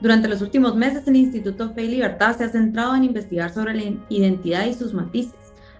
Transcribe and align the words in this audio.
Durante 0.00 0.28
los 0.28 0.42
últimos 0.42 0.76
meses, 0.76 1.06
el 1.06 1.16
Instituto 1.16 1.72
Fe 1.72 1.84
y 1.84 1.88
Libertad 1.88 2.36
se 2.36 2.44
ha 2.44 2.48
centrado 2.50 2.94
en 2.94 3.04
investigar 3.04 3.52
sobre 3.52 3.74
la 3.74 3.82
identidad 4.10 4.66
y 4.66 4.74
sus 4.74 4.92
matices. 4.92 5.34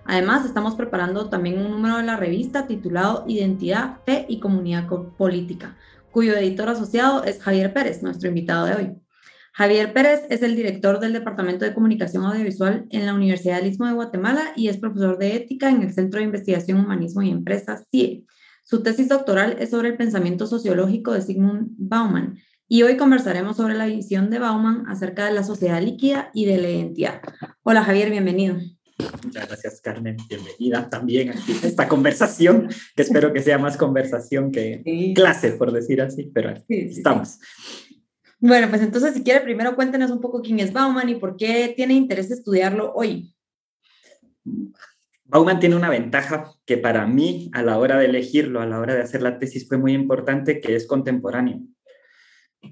Además, 0.07 0.47
estamos 0.47 0.75
preparando 0.75 1.29
también 1.29 1.59
un 1.59 1.71
número 1.71 1.99
de 1.99 2.05
la 2.05 2.17
revista 2.17 2.67
titulado 2.67 3.25
Identidad, 3.29 3.99
Fe 4.07 4.25
y 4.29 4.41
Comunidad 4.41 4.87
Política, 5.19 5.77
cuyo 6.11 6.35
editor 6.35 6.71
asociado 6.71 7.25
es 7.25 7.43
Javier 7.43 7.75
Pérez, 7.75 8.03
nuestro 8.03 8.29
invitado 8.29 8.67
de 8.67 8.75
hoy. 8.75 8.93
Javier 9.53 9.93
Pérez 9.93 10.23
es 10.31 10.43
el 10.43 10.57
director 10.57 10.99
del 10.99 11.13
Departamento 11.13 11.65
de 11.65 11.75
Comunicación 11.75 12.25
Audiovisual 12.25 12.87
en 12.91 13.05
la 13.05 13.15
Universidad 13.15 13.57
del 13.57 13.71
Istmo 13.71 13.87
de 13.87 13.95
Guatemala 13.95 14.53
y 14.55 14.69
es 14.69 14.79
profesor 14.79 15.19
de 15.19 15.35
ética 15.35 15.69
en 15.71 15.83
el 15.83 15.93
Centro 15.93 16.21
de 16.21 16.27
Investigación 16.27 16.79
Humanismo 16.79 17.23
y 17.23 17.31
Empresas, 17.31 17.85
CIE. 17.91 18.25
Su 18.65 18.83
tesis 18.83 19.09
doctoral 19.09 19.57
es 19.59 19.71
sobre 19.71 19.89
el 19.89 19.97
pensamiento 19.97 20.47
sociológico 20.47 21.13
de 21.13 21.23
Sigmund 21.23 21.69
Bauman 21.79 22.39
y 22.69 22.83
hoy 22.83 22.97
conversaremos 22.97 23.57
sobre 23.57 23.75
la 23.75 23.87
visión 23.87 24.29
de 24.31 24.39
Bauman 24.39 24.87
acerca 24.89 25.27
de 25.27 25.33
la 25.33 25.45
sociedad 25.45 25.81
líquida 25.81 26.31
y 26.35 26.47
de 26.47 26.59
la 26.59 26.69
identidad. 26.69 27.21
Hola 27.63 27.85
Javier, 27.85 28.11
bienvenido. 28.11 28.57
Muchas 29.23 29.47
gracias 29.47 29.81
Carmen, 29.81 30.17
bienvenida 30.29 30.89
también 30.89 31.31
a 31.31 31.35
esta 31.67 31.87
conversación, 31.87 32.69
que 32.95 33.03
espero 33.03 33.33
que 33.33 33.43
sea 33.43 33.59
más 33.59 33.77
conversación 33.77 34.51
que 34.51 35.13
clase, 35.15 35.53
por 35.53 35.71
decir 35.71 36.01
así, 36.01 36.31
pero 36.35 36.55
estamos. 36.69 37.39
Bueno, 38.41 38.69
pues 38.69 38.83
entonces 38.83 39.15
si 39.15 39.23
quiere 39.23 39.41
primero 39.43 39.77
cuéntenos 39.77 40.11
un 40.11 40.21
poco 40.21 40.43
quién 40.43 40.61
es 40.61 40.73
Bauman 40.73 41.09
y 41.09 41.17
por 41.17 41.37
qué 41.37 41.73
tiene 41.77 41.95
interés 41.95 42.29
de 42.31 42.37
estudiarlo 42.37 42.93
hoy. 42.95 43.33
Bauman 45.25 45.61
tiene 45.61 45.77
una 45.77 45.91
ventaja 45.91 46.53
que 46.65 46.79
para 46.79 47.07
mí 47.07 47.51
a 47.53 47.63
la 47.63 47.79
hora 47.79 47.99
de 47.99 48.07
elegirlo, 48.07 48.61
a 48.61 48.67
la 48.67 48.81
hora 48.81 48.95
de 48.95 49.03
hacer 49.03 49.23
la 49.23 49.39
tesis 49.39 49.69
fue 49.69 49.77
muy 49.77 49.93
importante, 49.93 50.61
que 50.61 50.75
es 50.75 50.87
contemporáneo 50.87 51.61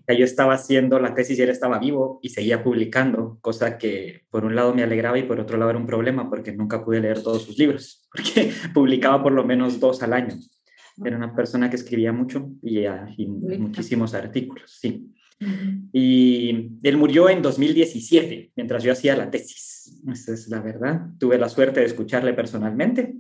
yo 0.07 0.25
estaba 0.25 0.55
haciendo 0.55 0.99
la 0.99 1.15
tesis 1.15 1.39
y 1.39 1.43
él 1.43 1.51
estaba 1.51 1.79
vivo 1.79 2.19
y 2.23 2.31
seguía 2.31 2.63
publicando, 2.63 3.39
cosa 3.41 3.79
que 3.79 4.23
por 4.31 4.45
un 4.45 4.55
lado 4.55 4.75
me 4.75 4.83
alegraba 4.83 5.19
y 5.19 5.25
por 5.25 5.41
otro 5.41 5.57
lado 5.57 5.71
era 5.71 5.79
un 5.79 5.87
problema 5.87 6.29
porque 6.29 6.53
nunca 6.53 6.85
pude 6.85 7.01
leer 7.01 7.23
todos 7.23 7.43
sus 7.43 7.59
libros, 7.59 8.09
porque 8.13 8.53
publicaba 8.73 9.23
por 9.23 9.33
lo 9.33 9.45
menos 9.45 9.81
dos 9.81 10.03
al 10.03 10.13
año. 10.13 10.35
Era 11.05 11.17
una 11.17 11.35
persona 11.35 11.69
que 11.69 11.77
escribía 11.77 12.13
mucho 12.13 12.51
y, 12.63 12.85
ah, 12.87 13.09
muchísimos 13.59 14.15
artículos, 14.15 14.79
sí. 14.81 15.11
Y 15.93 16.79
él 16.83 16.97
murió 16.97 17.29
en 17.29 17.43
2017, 17.43 18.53
mientras 18.55 18.83
yo 18.85 18.93
hacía 18.93 19.17
la 19.17 19.29
tesis. 19.31 20.01
Esa 20.11 20.33
es 20.33 20.49
la 20.49 20.61
verdad. 20.61 21.09
Tuve 21.19 21.37
la 21.37 21.49
suerte 21.49 21.81
de 21.81 21.87
escucharle 21.87 22.33
personalmente 22.33 23.17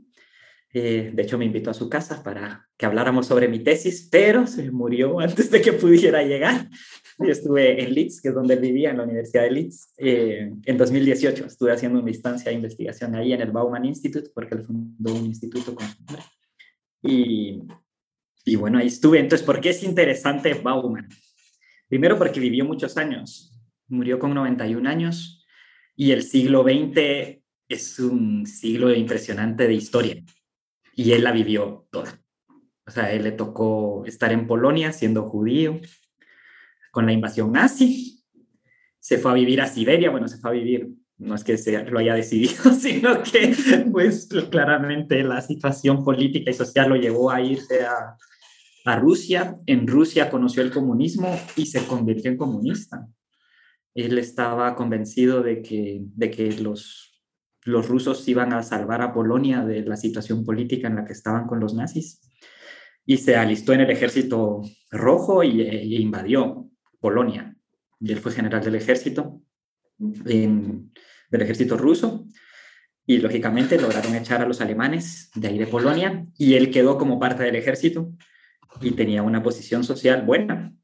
eh, 0.77 1.12
de 1.14 1.22
hecho, 1.22 1.39
me 1.39 1.44
invitó 1.44 1.70
a 1.70 1.75
su 1.75 1.89
casa 1.89 2.20
para 2.25 2.69
que 2.77 2.84
habláramos 2.84 3.28
sobre 3.28 3.47
mi 3.47 3.61
tesis, 3.61 4.08
pero 4.11 4.44
se 4.48 4.72
murió 4.72 5.20
antes 5.20 5.48
de 5.48 5.61
que 5.62 5.72
pudiera 5.72 6.25
llegar. 6.25 6.69
Yo 7.17 7.30
estuve 7.30 7.80
en 7.80 7.94
Leeds, 7.94 8.20
que 8.20 8.30
es 8.30 8.34
donde 8.34 8.56
vivía, 8.56 8.91
en 8.91 8.97
la 8.97 9.05
Universidad 9.05 9.45
de 9.45 9.52
Leeds, 9.52 9.95
eh, 9.98 10.52
en 10.64 10.77
2018. 10.77 11.46
Estuve 11.46 11.70
haciendo 11.70 12.01
una 12.01 12.11
instancia 12.11 12.51
de 12.51 12.57
investigación 12.57 13.14
ahí 13.14 13.33
en 13.33 13.40
el 13.40 13.52
Bauman 13.52 13.85
Institute, 13.85 14.30
porque 14.35 14.57
él 14.57 14.62
fundó 14.62 15.14
un 15.14 15.27
instituto 15.27 15.77
con 15.77 15.86
su 15.86 16.02
nombre. 16.07 16.24
Y, 17.02 17.62
y 18.45 18.56
bueno, 18.56 18.79
ahí 18.79 18.89
estuve. 18.89 19.20
Entonces, 19.20 19.46
¿por 19.46 19.61
qué 19.61 19.70
es 19.70 19.85
interesante 19.85 20.55
Bauman? 20.55 21.08
Primero 21.86 22.18
porque 22.18 22.41
vivió 22.41 22.64
muchos 22.64 22.96
años. 22.96 23.56
Murió 23.86 24.18
con 24.18 24.35
91 24.35 24.89
años 24.89 25.46
y 25.95 26.11
el 26.11 26.24
siglo 26.24 26.64
XX 26.64 27.39
es 27.68 27.98
un 28.01 28.45
siglo 28.45 28.92
impresionante 28.92 29.68
de 29.68 29.74
historia 29.74 30.24
y 30.96 31.12
él 31.12 31.24
la 31.24 31.32
vivió 31.32 31.86
toda. 31.90 32.20
O 32.86 32.90
sea, 32.90 33.12
él 33.12 33.24
le 33.24 33.32
tocó 33.32 34.05
estar 34.06 34.32
en 34.32 34.46
Polonia 34.46 34.92
siendo 34.92 35.28
judío, 35.28 35.80
con 36.90 37.06
la 37.06 37.12
invasión 37.12 37.52
nazi, 37.52 38.24
se 39.00 39.18
fue 39.18 39.32
a 39.32 39.34
vivir 39.34 39.60
a 39.60 39.66
Siberia, 39.66 40.10
bueno, 40.10 40.28
se 40.28 40.38
fue 40.38 40.50
a 40.50 40.52
vivir, 40.55 40.88
no 41.18 41.34
es 41.34 41.44
que 41.44 41.58
se 41.58 41.84
lo 41.84 41.98
haya 41.98 42.14
decidido, 42.14 42.72
sino 42.78 43.22
que 43.22 43.55
pues 43.90 44.28
claramente 44.50 45.22
la 45.22 45.40
situación 45.40 46.05
política 46.05 46.50
y 46.50 46.55
social 46.55 46.88
lo 46.88 46.96
llevó 46.96 47.30
a 47.30 47.40
irse 47.40 47.84
a, 47.84 48.16
a 48.84 48.96
Rusia. 48.96 49.58
En 49.66 49.86
Rusia 49.86 50.30
conoció 50.30 50.62
el 50.62 50.70
comunismo 50.70 51.38
y 51.56 51.66
se 51.66 51.84
convirtió 51.86 52.30
en 52.30 52.36
comunista. 52.36 53.06
Él 53.94 54.18
estaba 54.18 54.74
convencido 54.74 55.42
de 55.42 55.62
que, 55.62 56.02
de 56.02 56.30
que 56.30 56.52
los 56.61 57.14
los 57.64 57.89
rusos 57.89 58.27
iban 58.29 58.52
a 58.52 58.63
salvar 58.63 59.01
a 59.02 59.13
Polonia 59.13 59.64
de 59.64 59.83
la 59.83 59.97
situación 59.97 60.45
política 60.45 60.86
en 60.86 60.97
la 60.97 61.05
que 61.05 61.14
estaban 61.14 61.47
con 61.47 61.61
los 61.61 61.75
nazis 61.75 62.20
y 63.07 63.17
se 63.17 63.36
alistó 63.36 63.73
en 63.73 63.80
el 63.80 63.91
ejército 63.91 64.63
rojo 64.91 65.42
y, 65.42 65.63
e 65.63 66.01
invadió 66.01 66.69
Polonia. 67.01 67.57
Y 68.01 68.13
él 68.13 68.19
fue 68.19 68.33
general 68.33 68.63
del 68.63 68.74
ejército, 68.74 69.41
del 69.98 70.91
ejército 71.30 71.77
ruso, 71.77 72.27
y 73.07 73.19
lógicamente 73.19 73.80
lograron 73.80 74.14
echar 74.14 74.41
a 74.41 74.47
los 74.47 74.61
alemanes 74.61 75.30
de 75.35 75.48
ahí 75.48 75.58
de 75.58 75.67
Polonia, 75.67 76.27
y 76.39 76.55
él 76.55 76.70
quedó 76.70 76.97
como 76.97 77.19
parte 77.19 77.42
del 77.42 77.57
ejército 77.57 78.13
y 78.80 78.92
tenía 78.92 79.23
una 79.23 79.42
posición 79.42 79.85
social 79.85 80.23
buena. 80.23 80.74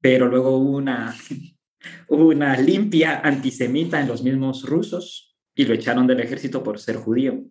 Pero 0.00 0.28
luego 0.28 0.56
hubo 0.56 0.76
una, 0.76 1.14
una 2.08 2.56
limpia 2.56 3.20
antisemita 3.20 4.00
en 4.00 4.08
los 4.08 4.22
mismos 4.22 4.64
rusos 4.64 5.25
y 5.56 5.64
lo 5.64 5.74
echaron 5.74 6.06
del 6.06 6.20
ejército 6.20 6.62
por 6.62 6.78
ser 6.78 6.96
judío. 6.96 7.42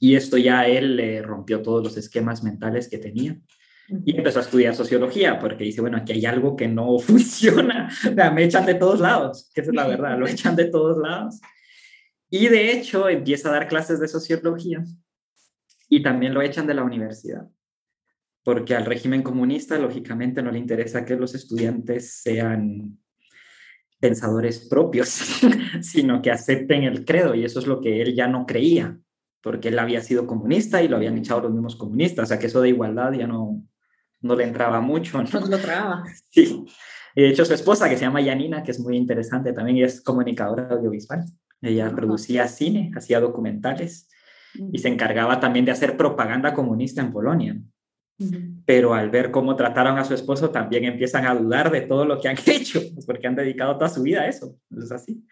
Y 0.00 0.16
esto 0.16 0.36
ya 0.36 0.60
a 0.60 0.68
él 0.68 0.96
le 0.96 1.22
rompió 1.22 1.62
todos 1.62 1.82
los 1.82 1.96
esquemas 1.96 2.42
mentales 2.42 2.88
que 2.88 2.98
tenía. 2.98 3.38
Y 4.04 4.16
empezó 4.16 4.40
a 4.40 4.42
estudiar 4.42 4.74
sociología 4.74 5.38
porque 5.38 5.64
dice, 5.64 5.80
bueno, 5.80 5.96
aquí 5.96 6.12
hay 6.12 6.26
algo 6.26 6.56
que 6.56 6.66
no 6.66 6.98
funciona. 6.98 7.88
me 8.34 8.44
echan 8.44 8.66
de 8.66 8.74
todos 8.74 9.00
lados, 9.00 9.50
que 9.54 9.60
es 9.60 9.68
la 9.72 9.86
verdad, 9.86 10.18
lo 10.18 10.26
echan 10.26 10.56
de 10.56 10.66
todos 10.66 10.98
lados. 10.98 11.40
Y 12.28 12.48
de 12.48 12.72
hecho 12.72 13.08
empieza 13.08 13.48
a 13.48 13.52
dar 13.52 13.68
clases 13.68 14.00
de 14.00 14.08
sociología 14.08 14.84
y 15.88 16.02
también 16.02 16.34
lo 16.34 16.42
echan 16.42 16.66
de 16.66 16.74
la 16.74 16.82
universidad. 16.82 17.48
Porque 18.42 18.74
al 18.74 18.84
régimen 18.84 19.22
comunista, 19.22 19.78
lógicamente, 19.78 20.42
no 20.42 20.50
le 20.50 20.58
interesa 20.58 21.04
que 21.04 21.16
los 21.16 21.34
estudiantes 21.34 22.20
sean 22.22 22.98
pensadores 24.04 24.58
propios, 24.68 25.08
sino 25.80 26.20
que 26.20 26.30
acepten 26.30 26.82
el 26.82 27.06
credo 27.06 27.34
y 27.34 27.42
eso 27.42 27.58
es 27.58 27.66
lo 27.66 27.80
que 27.80 28.02
él 28.02 28.14
ya 28.14 28.28
no 28.28 28.44
creía, 28.44 28.98
porque 29.42 29.68
él 29.68 29.78
había 29.78 30.02
sido 30.02 30.26
comunista 30.26 30.82
y 30.82 30.88
lo 30.88 30.96
habían 30.96 31.16
echado 31.16 31.40
los 31.40 31.52
mismos 31.52 31.74
comunistas, 31.74 32.24
o 32.24 32.26
sea 32.26 32.38
que 32.38 32.48
eso 32.48 32.60
de 32.60 32.68
igualdad 32.68 33.12
ya 33.14 33.26
no, 33.26 33.62
no 34.20 34.36
le 34.36 34.44
entraba 34.44 34.82
mucho. 34.82 35.22
¿no? 35.22 35.46
lo 35.46 35.58
traba. 35.58 36.04
Sí. 36.30 36.66
De 37.16 37.28
hecho, 37.28 37.46
su 37.46 37.54
esposa, 37.54 37.88
que 37.88 37.96
se 37.96 38.04
llama 38.04 38.20
Yanina, 38.20 38.62
que 38.62 38.72
es 38.72 38.80
muy 38.80 38.98
interesante, 38.98 39.54
también 39.54 39.78
es 39.78 40.02
comunicadora 40.02 40.68
audiovisual. 40.68 41.24
Ella 41.62 41.90
producía 41.94 42.46
cine, 42.46 42.90
hacía 42.94 43.20
documentales 43.20 44.10
y 44.70 44.80
se 44.80 44.88
encargaba 44.88 45.40
también 45.40 45.64
de 45.64 45.70
hacer 45.70 45.96
propaganda 45.96 46.52
comunista 46.52 47.00
en 47.00 47.10
Polonia 47.10 47.56
pero 48.64 48.94
al 48.94 49.10
ver 49.10 49.30
cómo 49.30 49.56
trataron 49.56 49.98
a 49.98 50.04
su 50.04 50.14
esposo 50.14 50.50
también 50.50 50.84
empiezan 50.84 51.26
a 51.26 51.34
dudar 51.34 51.70
de 51.70 51.82
todo 51.82 52.04
lo 52.04 52.20
que 52.20 52.28
han 52.28 52.36
hecho, 52.46 52.80
pues, 52.92 53.06
porque 53.06 53.26
han 53.26 53.34
dedicado 53.34 53.76
toda 53.76 53.88
su 53.88 54.02
vida 54.02 54.22
a 54.22 54.28
eso, 54.28 54.56
es 54.70 54.92
así. 54.92 55.24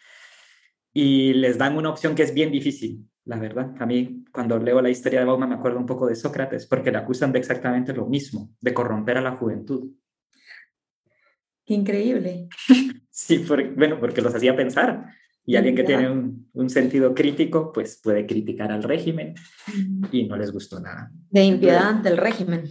Y 0.93 1.32
les 1.34 1.56
dan 1.56 1.76
una 1.76 1.90
opción 1.90 2.14
que 2.14 2.23
es 2.23 2.34
bien 2.34 2.50
difícil, 2.50 3.08
la 3.25 3.38
verdad. 3.38 3.75
A 3.79 3.87
mí, 3.87 4.25
cuando 4.32 4.58
leo 4.58 4.82
la 4.82 4.90
historia 4.90 5.20
de 5.20 5.26
Bauman, 5.26 5.49
me 5.49 5.55
acuerdo 5.55 5.79
un 5.79 5.87
poco 5.87 6.06
de 6.06 6.14
Sócrates, 6.14 6.67
porque 6.67 6.90
le 6.90 6.99
acusan 6.99 7.32
de 7.32 7.38
exactamente 7.38 7.94
lo 7.94 8.06
mismo, 8.06 8.50
de 8.61 8.75
corromper 8.75 9.17
a 9.17 9.23
la 9.23 9.37
juventud. 9.37 9.90
Qué 11.64 11.75
increíble. 11.75 12.49
sí, 13.11 13.46
bueno, 13.76 13.99
porque 14.00 14.20
los 14.20 14.34
hacía 14.34 14.55
pensar. 14.55 15.06
Y 15.44 15.56
alguien 15.56 15.75
que 15.75 15.83
tiene 15.83 16.09
un, 16.09 16.71
sentido 16.71 17.15
crítico, 17.15 17.73
pues 17.73 18.00
puede 18.03 18.27
criticar 18.27 18.71
al 18.71 18.83
régimen 18.83 19.35
y 20.12 20.25
no 20.25 20.37
les 20.37 20.53
gustó 20.53 20.79
nada. 20.79 21.11
De 21.31 21.44
impiedad 21.44 21.94
del 21.94 22.17
régimen. 22.17 22.71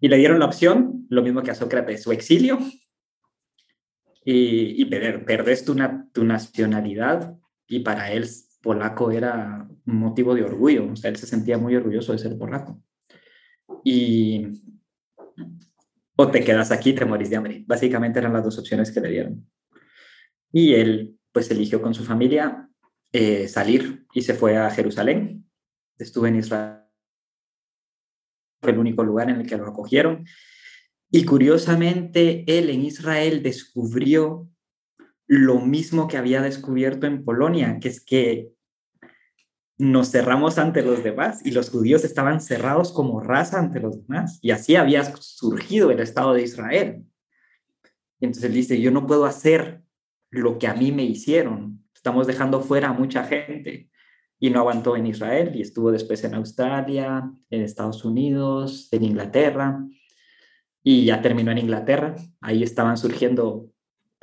Y 0.00 0.08
le 0.08 0.16
dieron 0.16 0.38
la 0.38 0.46
opción, 0.46 1.06
lo 1.10 1.22
mismo 1.22 1.42
que 1.42 1.50
a 1.50 1.54
Sócrates, 1.54 2.02
su 2.02 2.12
exilio 2.12 2.58
y, 4.24 4.80
y 4.80 4.84
perder, 4.86 5.24
perdés 5.24 5.64
tu, 5.64 5.76
tu 6.12 6.24
nacionalidad. 6.24 7.36
Y 7.68 7.80
para 7.80 8.10
él, 8.10 8.26
polaco 8.62 9.10
era 9.10 9.68
un 9.86 9.96
motivo 9.96 10.34
de 10.34 10.44
orgullo, 10.44 10.90
o 10.92 10.96
sea, 10.96 11.10
él 11.10 11.16
se 11.16 11.26
sentía 11.26 11.58
muy 11.58 11.76
orgulloso 11.76 12.12
de 12.12 12.18
ser 12.18 12.38
polaco. 12.38 12.82
Y 13.84 14.46
o 16.16 16.30
te 16.30 16.44
quedas 16.44 16.70
aquí, 16.70 16.92
te 16.92 17.04
morís 17.04 17.30
de 17.30 17.36
hambre. 17.36 17.64
Básicamente 17.66 18.18
eran 18.18 18.32
las 18.32 18.44
dos 18.44 18.58
opciones 18.58 18.92
que 18.92 19.00
le 19.00 19.10
dieron. 19.10 19.46
Y 20.52 20.74
él 20.74 21.18
pues 21.32 21.50
eligió 21.50 21.80
con 21.80 21.94
su 21.94 22.04
familia 22.04 22.68
eh, 23.12 23.48
salir 23.48 24.06
y 24.12 24.22
se 24.22 24.34
fue 24.34 24.56
a 24.56 24.70
Jerusalén. 24.70 25.50
Estuve 25.98 26.28
en 26.28 26.36
Israel. 26.36 26.78
Fue 28.60 28.72
el 28.72 28.78
único 28.78 29.02
lugar 29.02 29.30
en 29.30 29.40
el 29.40 29.46
que 29.46 29.56
lo 29.56 29.66
acogieron. 29.66 30.26
Y 31.10 31.24
curiosamente, 31.24 32.44
él 32.46 32.70
en 32.70 32.82
Israel 32.82 33.42
descubrió 33.42 34.48
lo 35.26 35.60
mismo 35.60 36.08
que 36.08 36.16
había 36.16 36.42
descubierto 36.42 37.06
en 37.06 37.24
Polonia, 37.24 37.78
que 37.80 37.88
es 37.88 38.04
que 38.04 38.52
nos 39.78 40.10
cerramos 40.10 40.58
ante 40.58 40.82
los 40.82 41.02
demás 41.02 41.44
y 41.44 41.50
los 41.50 41.70
judíos 41.70 42.04
estaban 42.04 42.40
cerrados 42.40 42.92
como 42.92 43.20
raza 43.20 43.58
ante 43.58 43.80
los 43.80 44.06
demás. 44.06 44.38
Y 44.40 44.52
así 44.52 44.76
había 44.76 45.04
surgido 45.16 45.90
el 45.90 46.00
Estado 46.00 46.34
de 46.34 46.42
Israel. 46.42 47.04
entonces 48.20 48.44
él 48.44 48.54
dice, 48.54 48.80
yo 48.80 48.90
no 48.90 49.06
puedo 49.06 49.24
hacer 49.24 49.82
lo 50.32 50.58
que 50.58 50.66
a 50.66 50.74
mí 50.74 50.90
me 50.90 51.04
hicieron. 51.04 51.84
Estamos 51.94 52.26
dejando 52.26 52.60
fuera 52.60 52.88
a 52.88 52.92
mucha 52.92 53.24
gente. 53.24 53.88
Y 54.40 54.50
no 54.50 54.58
aguantó 54.58 54.96
en 54.96 55.06
Israel 55.06 55.52
y 55.54 55.62
estuvo 55.62 55.92
después 55.92 56.24
en 56.24 56.34
Australia, 56.34 57.30
en 57.48 57.62
Estados 57.62 58.04
Unidos, 58.04 58.88
en 58.90 59.04
Inglaterra. 59.04 59.86
Y 60.82 61.04
ya 61.04 61.22
terminó 61.22 61.52
en 61.52 61.58
Inglaterra. 61.58 62.16
Ahí 62.40 62.64
estaban 62.64 62.96
surgiendo 62.96 63.72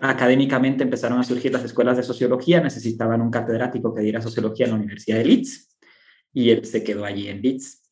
académicamente 0.02 0.84
empezaron 0.84 1.20
a 1.20 1.24
surgir 1.24 1.52
las 1.52 1.64
escuelas 1.64 1.98
de 1.98 2.04
sociología, 2.04 2.62
necesitaban 2.62 3.22
un 3.22 3.32
catedrático 3.32 3.94
que 3.94 4.02
diera 4.02 4.22
sociología 4.22 4.66
en 4.66 4.72
la 4.72 4.78
Universidad 4.78 5.18
de 5.18 5.26
Leeds 5.26 5.78
y 6.34 6.52
él 6.52 6.66
se 6.66 6.84
quedó 6.84 7.06
allí 7.06 7.28
en 7.28 7.42
Leeds. 7.42 7.84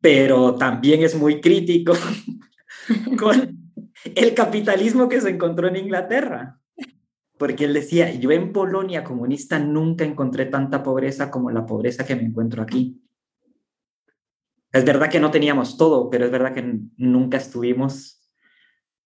Pero 0.00 0.54
también 0.54 1.02
es 1.02 1.14
muy 1.14 1.40
crítico 1.40 1.92
con 3.18 3.74
el 4.04 4.34
capitalismo 4.34 5.08
que 5.08 5.20
se 5.20 5.30
encontró 5.30 5.68
en 5.68 5.76
Inglaterra, 5.76 6.57
porque 7.38 7.64
él 7.64 7.74
decía, 7.74 8.12
yo 8.14 8.30
en 8.32 8.52
Polonia 8.52 9.04
comunista 9.04 9.58
nunca 9.58 10.04
encontré 10.04 10.46
tanta 10.46 10.82
pobreza 10.82 11.30
como 11.30 11.50
la 11.50 11.64
pobreza 11.64 12.04
que 12.04 12.16
me 12.16 12.22
encuentro 12.22 12.62
aquí. 12.62 13.00
Es 14.72 14.84
verdad 14.84 15.08
que 15.10 15.20
no 15.20 15.30
teníamos 15.30 15.78
todo, 15.78 16.10
pero 16.10 16.26
es 16.26 16.30
verdad 16.30 16.52
que 16.52 16.80
nunca 16.96 17.38
estuvimos 17.38 18.28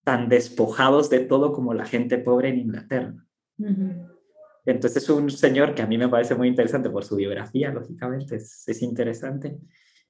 tan 0.03 0.29
despojados 0.29 1.11
de 1.11 1.21
todo 1.21 1.53
como 1.53 1.75
la 1.75 1.85
gente 1.85 2.19
pobre 2.19 2.49
en 2.49 2.59
Inglaterra. 2.59 3.15
Entonces 4.65 5.03
es 5.03 5.09
un 5.11 5.31
señor 5.31 5.75
que 5.75 5.83
a 5.83 5.87
mí 5.87 5.99
me 5.99 6.09
parece 6.09 6.35
muy 6.35 6.49
interesante 6.49 6.91
por 6.91 7.05
su 7.05 7.17
biografía, 7.17 7.71
lógicamente, 7.71 8.37
es, 8.37 8.67
es, 8.67 8.83
interesante. 8.83 9.59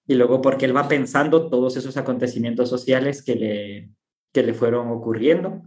Y 0.06 0.14
luego 0.14 0.40
porque 0.40 0.64
él 0.64 0.76
va 0.76 0.88
pensando 0.88 1.50
todos 1.50 1.76
esos 1.76 1.96
acontecimientos 1.96 2.70
sociales 2.70 3.22
que 3.22 3.34
le, 3.34 3.90
que 4.32 4.42
le 4.42 4.54
fueron 4.54 4.88
ocurriendo. 4.88 5.62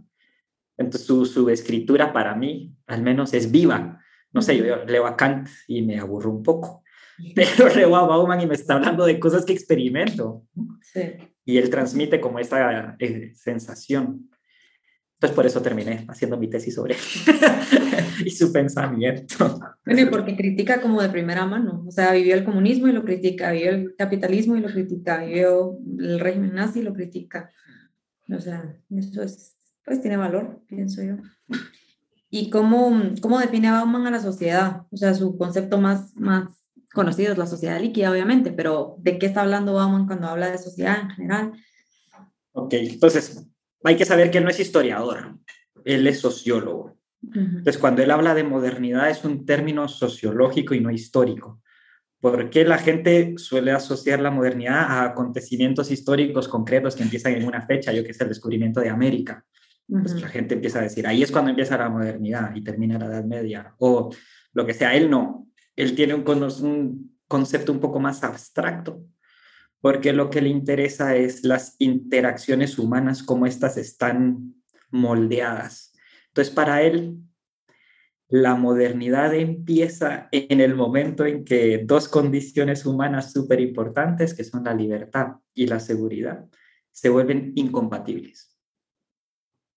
Entonces 0.76 1.06
su, 1.06 1.24
su 1.26 1.48
escritura 1.48 2.12
para 2.12 2.34
mí, 2.34 2.74
al 2.86 3.02
menos, 3.02 3.34
es 3.34 3.50
viva. 3.50 4.00
No 4.32 4.42
sé, 4.42 4.56
yo 4.56 4.84
leo 4.84 5.06
a 5.06 5.16
Kant 5.16 5.48
y 5.66 5.82
me 5.82 5.98
aburro 5.98 6.30
un 6.30 6.42
poco, 6.42 6.82
pero 7.34 7.68
leo 7.74 7.96
a 7.96 8.06
Bauman 8.06 8.40
y 8.40 8.46
me 8.46 8.54
está 8.54 8.74
hablando 8.74 9.06
de 9.06 9.18
cosas 9.18 9.44
que 9.44 9.52
experimento. 9.52 10.44
Sí 10.82 11.00
y 11.46 11.56
él 11.58 11.70
transmite 11.70 12.20
como 12.20 12.38
esta 12.40 12.96
eh, 12.98 13.32
sensación. 13.34 14.28
Entonces 15.14 15.34
por 15.34 15.46
eso 15.46 15.62
terminé 15.62 16.04
haciendo 16.08 16.36
mi 16.36 16.50
tesis 16.50 16.74
sobre 16.74 16.94
él 16.94 17.00
y 18.26 18.30
su 18.30 18.52
pensamiento. 18.52 19.58
Bueno, 19.86 20.02
y 20.02 20.06
porque 20.06 20.36
critica 20.36 20.82
como 20.82 21.00
de 21.00 21.08
primera 21.08 21.46
mano, 21.46 21.84
o 21.86 21.90
sea, 21.90 22.12
vivió 22.12 22.34
el 22.34 22.44
comunismo 22.44 22.88
y 22.88 22.92
lo 22.92 23.04
critica, 23.04 23.52
vivió 23.52 23.70
el 23.70 23.94
capitalismo 23.96 24.56
y 24.56 24.60
lo 24.60 24.68
critica, 24.68 25.24
vivió 25.24 25.78
el 25.98 26.20
régimen 26.20 26.54
nazi 26.54 26.80
y 26.80 26.82
lo 26.82 26.92
critica. 26.92 27.50
O 28.28 28.40
sea, 28.40 28.76
eso 28.90 29.22
es, 29.22 29.55
pues 29.86 30.02
tiene 30.02 30.16
valor, 30.16 30.60
pienso 30.66 31.02
yo. 31.02 31.14
¿Y 32.28 32.50
cómo, 32.50 33.14
cómo 33.22 33.38
define 33.38 33.70
Bauman 33.70 34.06
a 34.06 34.10
la 34.10 34.20
sociedad? 34.20 34.82
O 34.90 34.96
sea, 34.96 35.14
su 35.14 35.38
concepto 35.38 35.78
más, 35.78 36.14
más 36.16 36.52
conocido 36.92 37.32
es 37.32 37.38
la 37.38 37.46
sociedad 37.46 37.80
líquida, 37.80 38.10
obviamente, 38.10 38.52
pero 38.52 38.96
¿de 38.98 39.18
qué 39.18 39.26
está 39.26 39.42
hablando 39.42 39.74
Bauman 39.74 40.06
cuando 40.06 40.26
habla 40.26 40.50
de 40.50 40.58
sociedad 40.58 41.00
en 41.00 41.10
general? 41.10 41.52
Ok, 42.52 42.74
entonces 42.74 43.46
hay 43.84 43.96
que 43.96 44.04
saber 44.04 44.30
que 44.30 44.38
él 44.38 44.44
no 44.44 44.50
es 44.50 44.58
historiador, 44.58 45.38
él 45.84 46.06
es 46.06 46.20
sociólogo. 46.20 46.96
Entonces, 47.22 47.78
cuando 47.78 48.02
él 48.02 48.10
habla 48.10 48.34
de 48.34 48.44
modernidad 48.44 49.10
es 49.10 49.24
un 49.24 49.46
término 49.46 49.88
sociológico 49.88 50.74
y 50.74 50.80
no 50.80 50.90
histórico. 50.90 51.60
porque 52.20 52.64
la 52.64 52.78
gente 52.78 53.34
suele 53.36 53.70
asociar 53.70 54.20
la 54.20 54.30
modernidad 54.30 54.80
a 54.80 55.04
acontecimientos 55.04 55.90
históricos 55.92 56.48
concretos 56.48 56.96
que 56.96 57.04
empiezan 57.04 57.34
en 57.34 57.46
una 57.46 57.62
fecha, 57.62 57.92
yo 57.92 58.02
que 58.02 58.14
sé, 58.14 58.24
el 58.24 58.30
descubrimiento 58.30 58.80
de 58.80 58.88
América? 58.88 59.44
Pues 59.88 60.20
la 60.20 60.28
gente 60.28 60.54
empieza 60.54 60.80
a 60.80 60.82
decir, 60.82 61.06
ahí 61.06 61.22
es 61.22 61.30
cuando 61.30 61.50
empieza 61.50 61.78
la 61.78 61.88
modernidad 61.88 62.54
y 62.56 62.64
termina 62.64 62.98
la 62.98 63.06
Edad 63.06 63.24
Media, 63.24 63.74
o 63.78 64.10
lo 64.52 64.66
que 64.66 64.74
sea, 64.74 64.94
él 64.94 65.08
no 65.08 65.46
él 65.76 65.94
tiene 65.94 66.14
un, 66.14 66.24
un 66.26 67.18
concepto 67.28 67.70
un 67.70 67.80
poco 67.80 68.00
más 68.00 68.24
abstracto, 68.24 69.04
porque 69.80 70.12
lo 70.12 70.30
que 70.30 70.40
le 70.40 70.48
interesa 70.48 71.14
es 71.14 71.44
las 71.44 71.76
interacciones 71.78 72.78
humanas, 72.78 73.22
cómo 73.22 73.46
éstas 73.46 73.76
están 73.76 74.54
moldeadas. 74.90 75.92
Entonces, 76.28 76.52
para 76.52 76.82
él, 76.82 77.18
la 78.28 78.56
modernidad 78.56 79.34
empieza 79.34 80.28
en 80.32 80.60
el 80.60 80.74
momento 80.74 81.24
en 81.24 81.44
que 81.44 81.82
dos 81.84 82.08
condiciones 82.08 82.84
humanas 82.84 83.32
súper 83.32 83.60
importantes, 83.60 84.34
que 84.34 84.42
son 84.42 84.64
la 84.64 84.74
libertad 84.74 85.36
y 85.54 85.66
la 85.66 85.78
seguridad, 85.78 86.46
se 86.90 87.08
vuelven 87.10 87.52
incompatibles. 87.54 88.55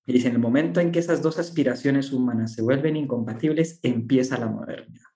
Y 0.10 0.14
dice, 0.14 0.30
en 0.30 0.34
el 0.34 0.40
momento 0.40 0.80
en 0.80 0.92
que 0.92 0.98
esas 0.98 1.22
dos 1.22 1.38
aspiraciones 1.38 2.12
humanas 2.12 2.54
se 2.54 2.64
vuelven 2.64 2.96
incompatibles, 2.96 3.80
empieza 3.84 4.40
la 4.40 4.48
modernidad 4.48 5.10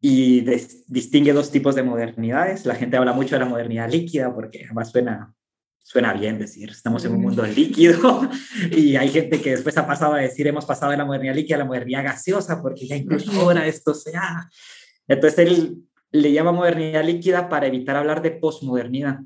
y 0.00 0.42
distingue 0.86 1.32
dos 1.32 1.50
tipos 1.50 1.74
de 1.74 1.82
modernidades. 1.82 2.66
La 2.66 2.74
gente 2.74 2.98
habla 2.98 3.12
mucho 3.14 3.34
de 3.34 3.40
la 3.40 3.48
modernidad 3.48 3.90
líquida 3.90 4.32
porque 4.34 4.64
además 4.64 4.90
suena, 4.90 5.34
suena 5.78 6.12
bien 6.12 6.38
decir, 6.38 6.70
estamos 6.70 7.04
en 7.06 7.14
un 7.14 7.22
mundo 7.22 7.44
líquido 7.46 8.28
y 8.70 8.96
hay 8.96 9.08
gente 9.08 9.40
que 9.40 9.52
después 9.52 9.76
ha 9.78 9.86
pasado 9.86 10.14
a 10.14 10.18
decir, 10.18 10.46
hemos 10.46 10.66
pasado 10.66 10.92
de 10.92 10.98
la 10.98 11.06
modernidad 11.06 11.34
líquida 11.34 11.56
a 11.56 11.60
la 11.60 11.64
modernidad 11.64 12.04
gaseosa 12.04 12.60
porque 12.62 12.86
ya 12.86 12.96
incluso 12.96 13.32
ahora 13.32 13.66
esto 13.66 13.94
sea. 13.94 14.48
Entonces 15.08 15.38
él 15.38 15.78
le 16.12 16.32
llama 16.32 16.52
modernidad 16.52 17.02
líquida 17.02 17.48
para 17.48 17.66
evitar 17.66 17.96
hablar 17.96 18.20
de 18.20 18.32
posmodernidad. 18.32 19.20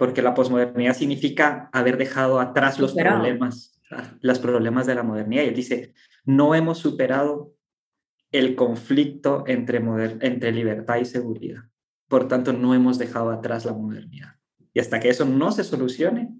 Porque 0.00 0.22
la 0.22 0.32
posmodernidad 0.32 0.96
significa 0.96 1.68
haber 1.74 1.98
dejado 1.98 2.40
atrás 2.40 2.78
los 2.78 2.94
problemas, 2.94 3.78
los 4.22 4.38
problemas 4.38 4.86
de 4.86 4.94
la 4.94 5.02
modernidad. 5.02 5.42
Y 5.42 5.48
él 5.48 5.54
dice, 5.54 5.92
no 6.24 6.54
hemos 6.54 6.78
superado 6.78 7.52
el 8.32 8.54
conflicto 8.54 9.44
entre, 9.46 9.76
entre 10.20 10.52
libertad 10.52 10.96
y 10.96 11.04
seguridad. 11.04 11.64
Por 12.08 12.28
tanto, 12.28 12.54
no 12.54 12.74
hemos 12.74 12.96
dejado 12.96 13.28
atrás 13.28 13.66
la 13.66 13.74
modernidad. 13.74 14.36
Y 14.72 14.80
hasta 14.80 15.00
que 15.00 15.10
eso 15.10 15.26
no 15.26 15.52
se 15.52 15.64
solucione, 15.64 16.30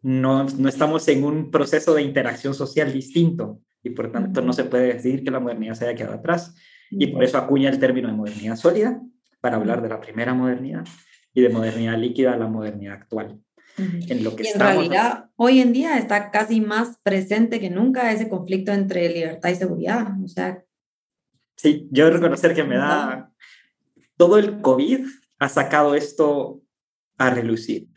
no, 0.00 0.44
no 0.44 0.68
estamos 0.68 1.08
en 1.08 1.24
un 1.24 1.50
proceso 1.50 1.94
de 1.94 2.02
interacción 2.02 2.54
social 2.54 2.92
distinto 2.92 3.60
y 3.82 3.90
por 3.90 4.12
tanto 4.12 4.42
no 4.42 4.52
se 4.52 4.62
puede 4.62 4.94
decir 4.94 5.24
que 5.24 5.32
la 5.32 5.40
modernidad 5.40 5.74
se 5.74 5.88
haya 5.88 5.96
quedado 5.96 6.14
atrás. 6.14 6.54
Y 6.88 7.08
por 7.08 7.24
eso 7.24 7.36
acuña 7.36 7.68
el 7.68 7.80
término 7.80 8.06
de 8.06 8.14
modernidad 8.14 8.54
sólida 8.54 9.02
para 9.40 9.56
hablar 9.56 9.82
de 9.82 9.88
la 9.88 10.00
primera 10.00 10.34
modernidad 10.34 10.84
y 11.34 11.42
de 11.42 11.48
modernidad 11.48 11.98
líquida 11.98 12.36
la 12.36 12.46
modernidad 12.46 12.94
actual. 12.94 13.40
En 13.78 14.22
lo 14.22 14.36
que 14.36 14.42
y 14.42 14.48
en 14.48 14.60
realidad, 14.60 15.30
hoy 15.36 15.60
en 15.60 15.72
día 15.72 15.96
está 15.98 16.30
casi 16.30 16.60
más 16.60 16.98
presente 17.02 17.58
que 17.58 17.70
nunca 17.70 18.12
ese 18.12 18.28
conflicto 18.28 18.70
entre 18.72 19.08
libertad 19.08 19.48
y 19.48 19.54
seguridad. 19.54 20.08
O 20.22 20.28
sea, 20.28 20.62
Sí, 21.62 21.88
yo 21.92 22.10
reconocer 22.10 22.56
que 22.56 22.64
me 22.64 22.76
da... 22.76 23.32
Todo 24.16 24.36
el 24.36 24.60
COVID 24.60 25.06
ha 25.38 25.48
sacado 25.48 25.94
esto 25.94 26.60
a 27.18 27.30
relucir, 27.30 27.88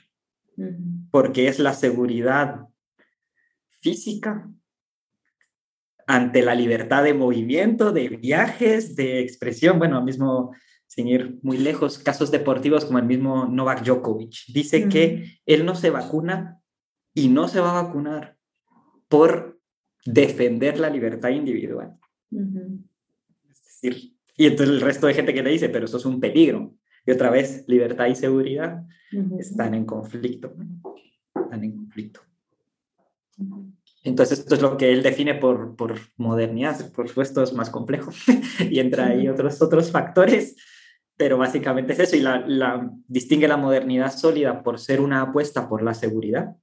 porque 1.10 1.48
es 1.48 1.58
la 1.58 1.74
seguridad 1.74 2.68
física 3.82 4.48
ante 6.06 6.44
la 6.44 6.54
libertad 6.54 7.04
de 7.04 7.16
movimiento, 7.16 7.92
de 7.92 8.10
viajes, 8.10 8.96
de 8.96 9.20
expresión, 9.20 9.80
bueno, 9.80 10.04
mismo 10.04 10.56
sin 10.96 11.08
ir 11.08 11.40
muy 11.44 11.58
lejos, 11.58 12.00
casos 12.00 12.32
deportivos 12.32 12.86
como 12.86 13.00
el 13.00 13.06
mismo 13.06 13.46
Novak 13.46 13.84
Djokovic. 13.84 14.46
Dice 14.54 14.88
que 14.88 15.40
él 15.46 15.66
no 15.66 15.76
se 15.76 15.90
vacuna 15.90 16.62
y 17.14 17.28
no 17.28 17.48
se 17.48 17.60
va 17.60 17.78
a 17.78 17.84
vacunar 17.84 18.38
por 19.10 19.60
defender 20.06 20.80
la 20.80 20.90
libertad 20.90 21.30
individual 21.30 21.98
y 24.38 24.48
entonces 24.48 24.76
el 24.76 24.82
resto 24.82 25.08
de 25.08 25.14
gente 25.14 25.34
que 25.34 25.44
le 25.44 25.52
dice, 25.52 25.70
pero 25.70 25.86
eso 25.86 25.98
es 25.98 26.06
un 26.06 26.20
peligro. 26.20 26.76
Y 27.06 27.12
otra 27.12 27.30
vez, 27.30 27.64
libertad 27.68 28.08
y 28.08 28.16
seguridad 28.16 28.84
están 29.40 29.74
en 29.74 29.86
conflicto. 29.86 30.54
Están 31.36 31.64
en 31.64 31.78
conflicto. 31.78 32.22
Entonces, 34.04 34.40
esto 34.40 34.56
es 34.56 34.62
lo 34.62 34.78
que 34.78 34.92
él 34.92 35.04
define 35.04 35.36
por, 35.36 35.76
por 35.76 35.96
modernidad. 36.18 36.92
Por 36.92 37.08
supuesto, 37.08 37.44
es 37.44 37.54
más 37.54 37.70
complejo 37.70 38.12
y 38.70 38.80
entra 38.80 39.08
ahí 39.08 39.28
otros, 39.28 39.62
otros 39.62 39.92
factores, 39.92 40.56
pero 41.18 41.38
básicamente 41.38 41.94
es 41.94 42.00
eso. 42.00 42.16
Y 42.16 42.22
la, 42.22 42.44
la, 42.46 42.92
distingue 43.08 43.48
la 43.48 43.58
modernidad 43.58 44.16
sólida 44.16 44.64
por 44.64 44.80
ser 44.80 45.02
una 45.02 45.22
apuesta 45.22 45.70
por 45.70 45.82
la 45.82 45.94
seguridad, 45.94 46.56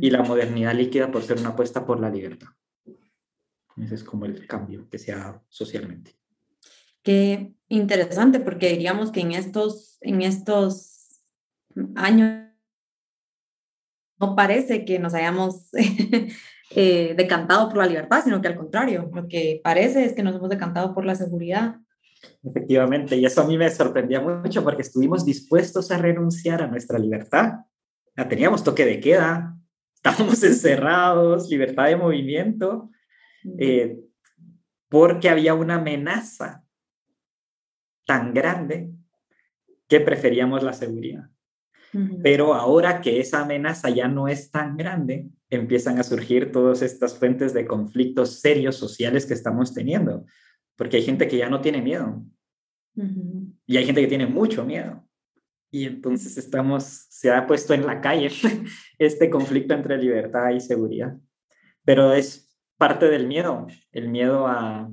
y 0.00 0.10
la 0.10 0.22
modernidad 0.22 0.74
líquida 0.74 1.10
por 1.10 1.22
ser 1.22 1.38
una 1.38 1.50
apuesta 1.50 1.86
por 1.86 2.00
la 2.00 2.10
libertad. 2.10 2.48
Ese 3.76 3.94
es 3.94 4.04
como 4.04 4.24
el 4.24 4.46
cambio 4.46 4.88
que 4.90 4.98
se 4.98 5.12
ha 5.12 5.18
dado 5.18 5.44
socialmente. 5.48 6.16
Qué 7.02 7.54
interesante, 7.68 8.40
porque 8.40 8.70
diríamos 8.70 9.12
que 9.12 9.20
en 9.20 9.32
estos, 9.32 9.98
en 10.00 10.22
estos 10.22 11.22
años 11.94 12.48
no 14.18 14.34
parece 14.34 14.84
que 14.84 14.98
nos 14.98 15.14
hayamos 15.14 15.68
eh, 16.74 17.14
decantado 17.16 17.68
por 17.68 17.78
la 17.78 17.86
libertad, 17.86 18.22
sino 18.24 18.42
que 18.42 18.48
al 18.48 18.56
contrario, 18.56 19.08
lo 19.14 19.28
que 19.28 19.60
parece 19.62 20.04
es 20.04 20.12
que 20.12 20.24
nos 20.24 20.34
hemos 20.34 20.48
decantado 20.48 20.92
por 20.92 21.06
la 21.06 21.14
seguridad. 21.14 21.76
Efectivamente, 22.42 23.16
y 23.16 23.24
eso 23.24 23.42
a 23.42 23.46
mí 23.46 23.58
me 23.58 23.70
sorprendía 23.70 24.20
mucho 24.20 24.62
porque 24.62 24.82
estuvimos 24.82 25.24
dispuestos 25.24 25.90
a 25.90 25.98
renunciar 25.98 26.62
a 26.62 26.66
nuestra 26.66 26.98
libertad. 26.98 27.60
La 28.14 28.28
teníamos 28.28 28.64
toque 28.64 28.84
de 28.84 29.00
queda, 29.00 29.56
estábamos 29.94 30.42
encerrados, 30.42 31.48
libertad 31.48 31.86
de 31.86 31.96
movimiento, 31.96 32.90
eh, 33.58 33.98
porque 34.88 35.28
había 35.28 35.54
una 35.54 35.76
amenaza 35.76 36.64
tan 38.06 38.32
grande 38.32 38.90
que 39.86 40.00
preferíamos 40.00 40.62
la 40.62 40.72
seguridad. 40.72 41.30
Pero 42.22 42.52
ahora 42.52 43.00
que 43.00 43.18
esa 43.18 43.40
amenaza 43.40 43.88
ya 43.88 44.08
no 44.08 44.28
es 44.28 44.50
tan 44.50 44.76
grande, 44.76 45.30
empiezan 45.48 45.98
a 45.98 46.02
surgir 46.02 46.52
todas 46.52 46.82
estas 46.82 47.16
fuentes 47.18 47.54
de 47.54 47.66
conflictos 47.66 48.40
serios 48.40 48.76
sociales 48.76 49.24
que 49.24 49.32
estamos 49.32 49.72
teniendo, 49.72 50.26
porque 50.78 50.96
hay 50.96 51.02
gente 51.02 51.26
que 51.26 51.36
ya 51.36 51.50
no 51.50 51.60
tiene 51.60 51.82
miedo 51.82 52.24
y 53.66 53.76
hay 53.76 53.84
gente 53.84 54.00
que 54.00 54.06
tiene 54.06 54.26
mucho 54.26 54.64
miedo. 54.64 55.04
Y 55.70 55.86
entonces 55.86 56.38
estamos, 56.38 56.84
se 57.10 57.30
ha 57.30 57.46
puesto 57.46 57.74
en 57.74 57.84
la 57.84 58.00
calle 58.00 58.30
este 58.98 59.28
conflicto 59.28 59.74
entre 59.74 59.98
libertad 59.98 60.50
y 60.50 60.60
seguridad. 60.60 61.16
Pero 61.84 62.12
es 62.12 62.56
parte 62.78 63.08
del 63.08 63.26
miedo, 63.26 63.66
el 63.92 64.08
miedo 64.08 64.46
a, 64.46 64.90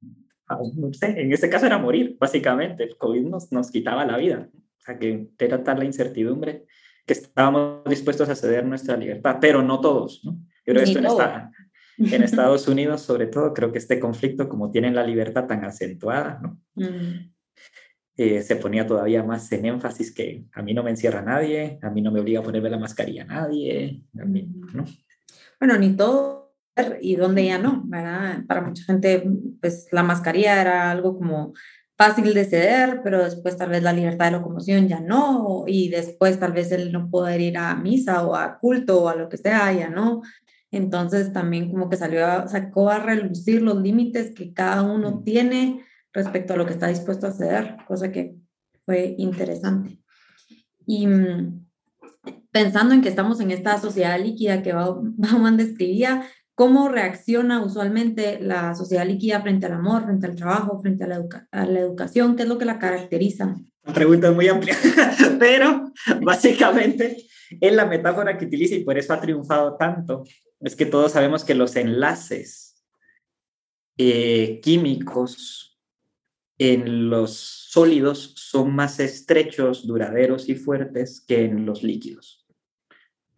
no 0.00 0.92
sé, 0.92 1.20
en 1.20 1.32
este 1.32 1.48
caso 1.48 1.66
era 1.66 1.78
morir, 1.78 2.16
básicamente. 2.18 2.82
El 2.82 2.96
COVID 2.96 3.22
nos, 3.26 3.52
nos 3.52 3.70
quitaba 3.70 4.04
la 4.04 4.16
vida. 4.16 4.48
O 4.52 4.80
sea, 4.80 4.98
que 4.98 5.28
era 5.38 5.62
tal 5.62 5.78
la 5.78 5.84
incertidumbre 5.84 6.66
que 7.06 7.12
estábamos 7.12 7.84
dispuestos 7.84 8.28
a 8.28 8.34
ceder 8.34 8.64
nuestra 8.64 8.96
libertad, 8.96 9.38
pero 9.40 9.62
no 9.62 9.80
todos, 9.80 10.24
¿no? 10.24 10.32
Yo 10.64 10.74
creo 10.74 10.84
esto 10.84 10.98
en, 10.98 11.04
en, 11.98 12.22
Estados 12.22 12.68
Unidos, 12.68 13.02
sobre 13.02 13.26
todo, 13.26 13.52
creo 13.52 13.72
que 13.72 13.78
este 13.78 14.00
conflicto, 14.00 14.48
como 14.48 14.70
tienen 14.70 14.94
la 14.94 15.04
libertad 15.04 15.46
tan 15.46 15.64
acentuada, 15.64 16.40
¿no? 16.42 16.60
Mm. 16.74 17.32
Eh, 18.16 18.42
se 18.42 18.56
ponía 18.56 18.86
todavía 18.86 19.22
más 19.22 19.50
en 19.52 19.64
énfasis 19.64 20.14
que 20.14 20.44
a 20.52 20.62
mí 20.62 20.74
no 20.74 20.82
me 20.82 20.90
encierra 20.90 21.22
nadie, 21.22 21.78
a 21.80 21.88
mí 21.90 22.02
no 22.02 22.12
me 22.12 22.20
obliga 22.20 22.40
a 22.40 22.42
ponerme 22.42 22.68
la 22.68 22.78
mascarilla 22.78 23.24
nadie, 23.24 24.02
mm. 24.12 24.76
¿no? 24.76 24.84
Bueno, 25.58 25.78
ni 25.78 25.96
todo 25.96 26.42
y 27.00 27.16
donde 27.16 27.46
ya 27.46 27.58
no, 27.58 27.82
¿verdad? 27.84 28.44
Para 28.46 28.62
mucha 28.62 28.84
gente, 28.84 29.28
pues 29.60 29.88
la 29.92 30.02
mascarilla 30.02 30.60
era 30.60 30.90
algo 30.90 31.16
como 31.16 31.52
fácil 31.96 32.32
de 32.34 32.44
ceder, 32.44 33.00
pero 33.04 33.22
después 33.22 33.56
tal 33.56 33.70
vez 33.70 33.82
la 33.82 33.92
libertad 33.92 34.26
de 34.26 34.38
locomoción 34.38 34.88
ya 34.88 35.00
no, 35.00 35.64
y 35.66 35.88
después 35.88 36.40
tal 36.40 36.52
vez 36.52 36.72
él 36.72 36.90
no 36.90 37.10
poder 37.10 37.40
ir 37.40 37.58
a 37.58 37.76
misa 37.76 38.26
o 38.26 38.34
a 38.34 38.58
culto 38.58 39.02
o 39.02 39.08
a 39.08 39.14
lo 39.14 39.28
que 39.28 39.36
sea, 39.36 39.72
ya 39.72 39.88
no. 39.88 40.22
Entonces 40.72 41.32
también 41.32 41.70
como 41.70 41.88
que 41.88 41.96
salió, 41.96 42.48
sacó 42.48 42.90
a 42.90 42.98
relucir 42.98 43.62
los 43.62 43.80
límites 43.80 44.34
que 44.34 44.52
cada 44.52 44.82
uno 44.82 45.22
tiene 45.22 45.84
respecto 46.12 46.54
a 46.54 46.56
lo 46.56 46.66
que 46.66 46.72
está 46.72 46.88
dispuesto 46.88 47.28
a 47.28 47.32
ceder, 47.32 47.76
cosa 47.86 48.10
que 48.10 48.34
fue 48.84 49.14
interesante. 49.18 50.00
Y 50.84 51.06
mm, 51.06 51.64
pensando 52.50 52.94
en 52.94 53.02
que 53.02 53.08
estamos 53.08 53.40
en 53.40 53.52
esta 53.52 53.78
sociedad 53.78 54.18
líquida 54.18 54.62
que 54.62 54.72
Bauman 54.74 55.56
describía, 55.56 56.24
¿Cómo 56.54 56.90
reacciona 56.90 57.64
usualmente 57.64 58.38
la 58.40 58.74
sociedad 58.74 59.06
líquida 59.06 59.40
frente 59.40 59.66
al 59.66 59.72
amor, 59.72 60.04
frente 60.04 60.26
al 60.26 60.36
trabajo, 60.36 60.78
frente 60.80 61.04
a 61.04 61.06
la, 61.06 61.24
a 61.50 61.64
la 61.64 61.80
educación? 61.80 62.36
¿Qué 62.36 62.42
es 62.42 62.48
lo 62.48 62.58
que 62.58 62.66
la 62.66 62.78
caracteriza? 62.78 63.56
La 63.84 63.92
pregunta 63.94 64.28
es 64.28 64.34
muy 64.34 64.48
amplia, 64.48 64.76
pero 65.38 65.90
básicamente 66.20 67.16
es 67.58 67.72
la 67.74 67.86
metáfora 67.86 68.36
que 68.36 68.44
utiliza 68.44 68.74
y 68.74 68.84
por 68.84 68.98
eso 68.98 69.14
ha 69.14 69.20
triunfado 69.20 69.76
tanto. 69.76 70.24
Es 70.62 70.76
que 70.76 70.86
todos 70.86 71.12
sabemos 71.12 71.44
que 71.44 71.54
los 71.54 71.76
enlaces 71.76 72.84
eh, 73.98 74.60
químicos 74.62 75.80
en 76.58 77.10
los 77.10 77.36
sólidos 77.70 78.34
son 78.36 78.74
más 78.74 79.00
estrechos, 79.00 79.86
duraderos 79.86 80.48
y 80.48 80.54
fuertes 80.54 81.20
que 81.20 81.44
en 81.44 81.66
los 81.66 81.82
líquidos. 81.82 82.46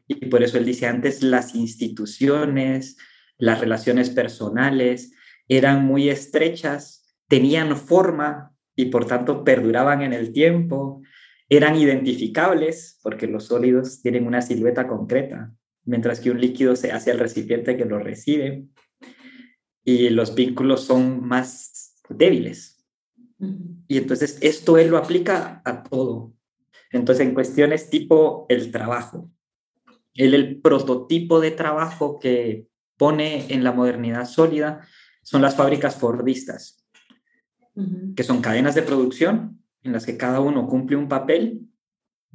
Y 0.06 0.26
por 0.26 0.42
eso 0.42 0.58
él 0.58 0.66
dice 0.66 0.86
antes, 0.86 1.22
las 1.22 1.54
instituciones, 1.54 2.98
las 3.38 3.60
relaciones 3.60 4.10
personales 4.10 5.12
eran 5.48 5.84
muy 5.84 6.10
estrechas, 6.10 7.16
tenían 7.28 7.76
forma 7.76 8.54
y 8.76 8.86
por 8.86 9.06
tanto 9.06 9.44
perduraban 9.44 10.02
en 10.02 10.12
el 10.12 10.32
tiempo, 10.32 11.00
eran 11.48 11.76
identificables 11.76 12.98
porque 13.02 13.26
los 13.26 13.44
sólidos 13.44 14.02
tienen 14.02 14.26
una 14.26 14.42
silueta 14.42 14.86
concreta, 14.86 15.52
mientras 15.84 16.20
que 16.20 16.30
un 16.30 16.40
líquido 16.40 16.76
se 16.76 16.92
hace 16.92 17.10
al 17.10 17.18
recipiente 17.18 17.76
que 17.76 17.84
lo 17.84 17.98
recibe 17.98 18.64
y 19.84 20.08
los 20.10 20.34
vínculos 20.34 20.84
son 20.84 21.26
más 21.26 22.02
débiles. 22.08 22.84
Y 23.88 23.98
entonces 23.98 24.38
esto 24.40 24.78
él 24.78 24.88
lo 24.88 24.98
aplica 24.98 25.60
a 25.64 25.82
todo. 25.82 26.32
Entonces 26.90 27.26
en 27.26 27.34
cuestiones 27.34 27.90
tipo 27.90 28.46
el 28.48 28.70
trabajo, 28.70 29.30
el 30.14 30.60
prototipo 30.60 31.40
de 31.40 31.50
trabajo 31.50 32.18
que 32.18 32.68
pone 32.96 33.52
en 33.52 33.64
la 33.64 33.72
modernidad 33.72 34.26
sólida 34.26 34.86
son 35.22 35.42
las 35.42 35.56
fábricas 35.56 35.96
fordistas, 35.96 36.86
que 38.14 38.22
son 38.22 38.40
cadenas 38.40 38.74
de 38.74 38.82
producción 38.82 39.60
en 39.82 39.92
las 39.92 40.06
que 40.06 40.16
cada 40.16 40.40
uno 40.40 40.66
cumple 40.66 40.96
un 40.96 41.08
papel 41.08 41.62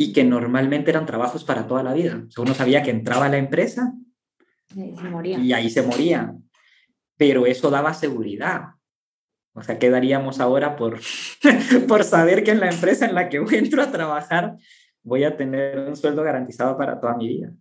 y 0.02 0.14
que 0.14 0.24
normalmente 0.24 0.92
eran 0.92 1.06
trabajos 1.06 1.44
para 1.44 1.68
toda 1.68 1.84
la 1.84 1.94
vida. 1.94 2.24
uno 2.38 2.54
sabía 2.54 2.82
que 2.82 2.90
entraba 2.90 3.26
a 3.26 3.30
la 3.30 3.38
empresa 3.38 3.94
y 4.74 5.52
ahí 5.52 5.70
se 5.70 5.82
moría, 5.82 6.34
pero 7.18 7.46
eso 7.46 7.70
daba 7.70 7.94
seguridad. 7.94 8.62
O 9.54 9.62
sea, 9.62 9.78
¿qué 9.78 9.90
daríamos 9.90 10.40
ahora 10.40 10.78
por, 10.78 11.02
por 11.90 12.06
saber 12.06 12.46
que 12.46 12.52
en 12.52 12.62
la 12.62 12.72
empresa 12.72 13.08
en 13.08 13.14
la 13.14 13.28
que 13.28 13.40
entro 13.52 13.82
a 13.84 13.92
trabajar 13.92 14.56
voy 15.04 15.26
a 15.26 15.36
tener 15.36 15.78
un 15.80 15.98
sueldo 15.98 16.24
garantizado 16.24 16.78
para 16.78 16.98
toda 17.02 17.18
mi 17.18 17.28
vida. 17.28 17.52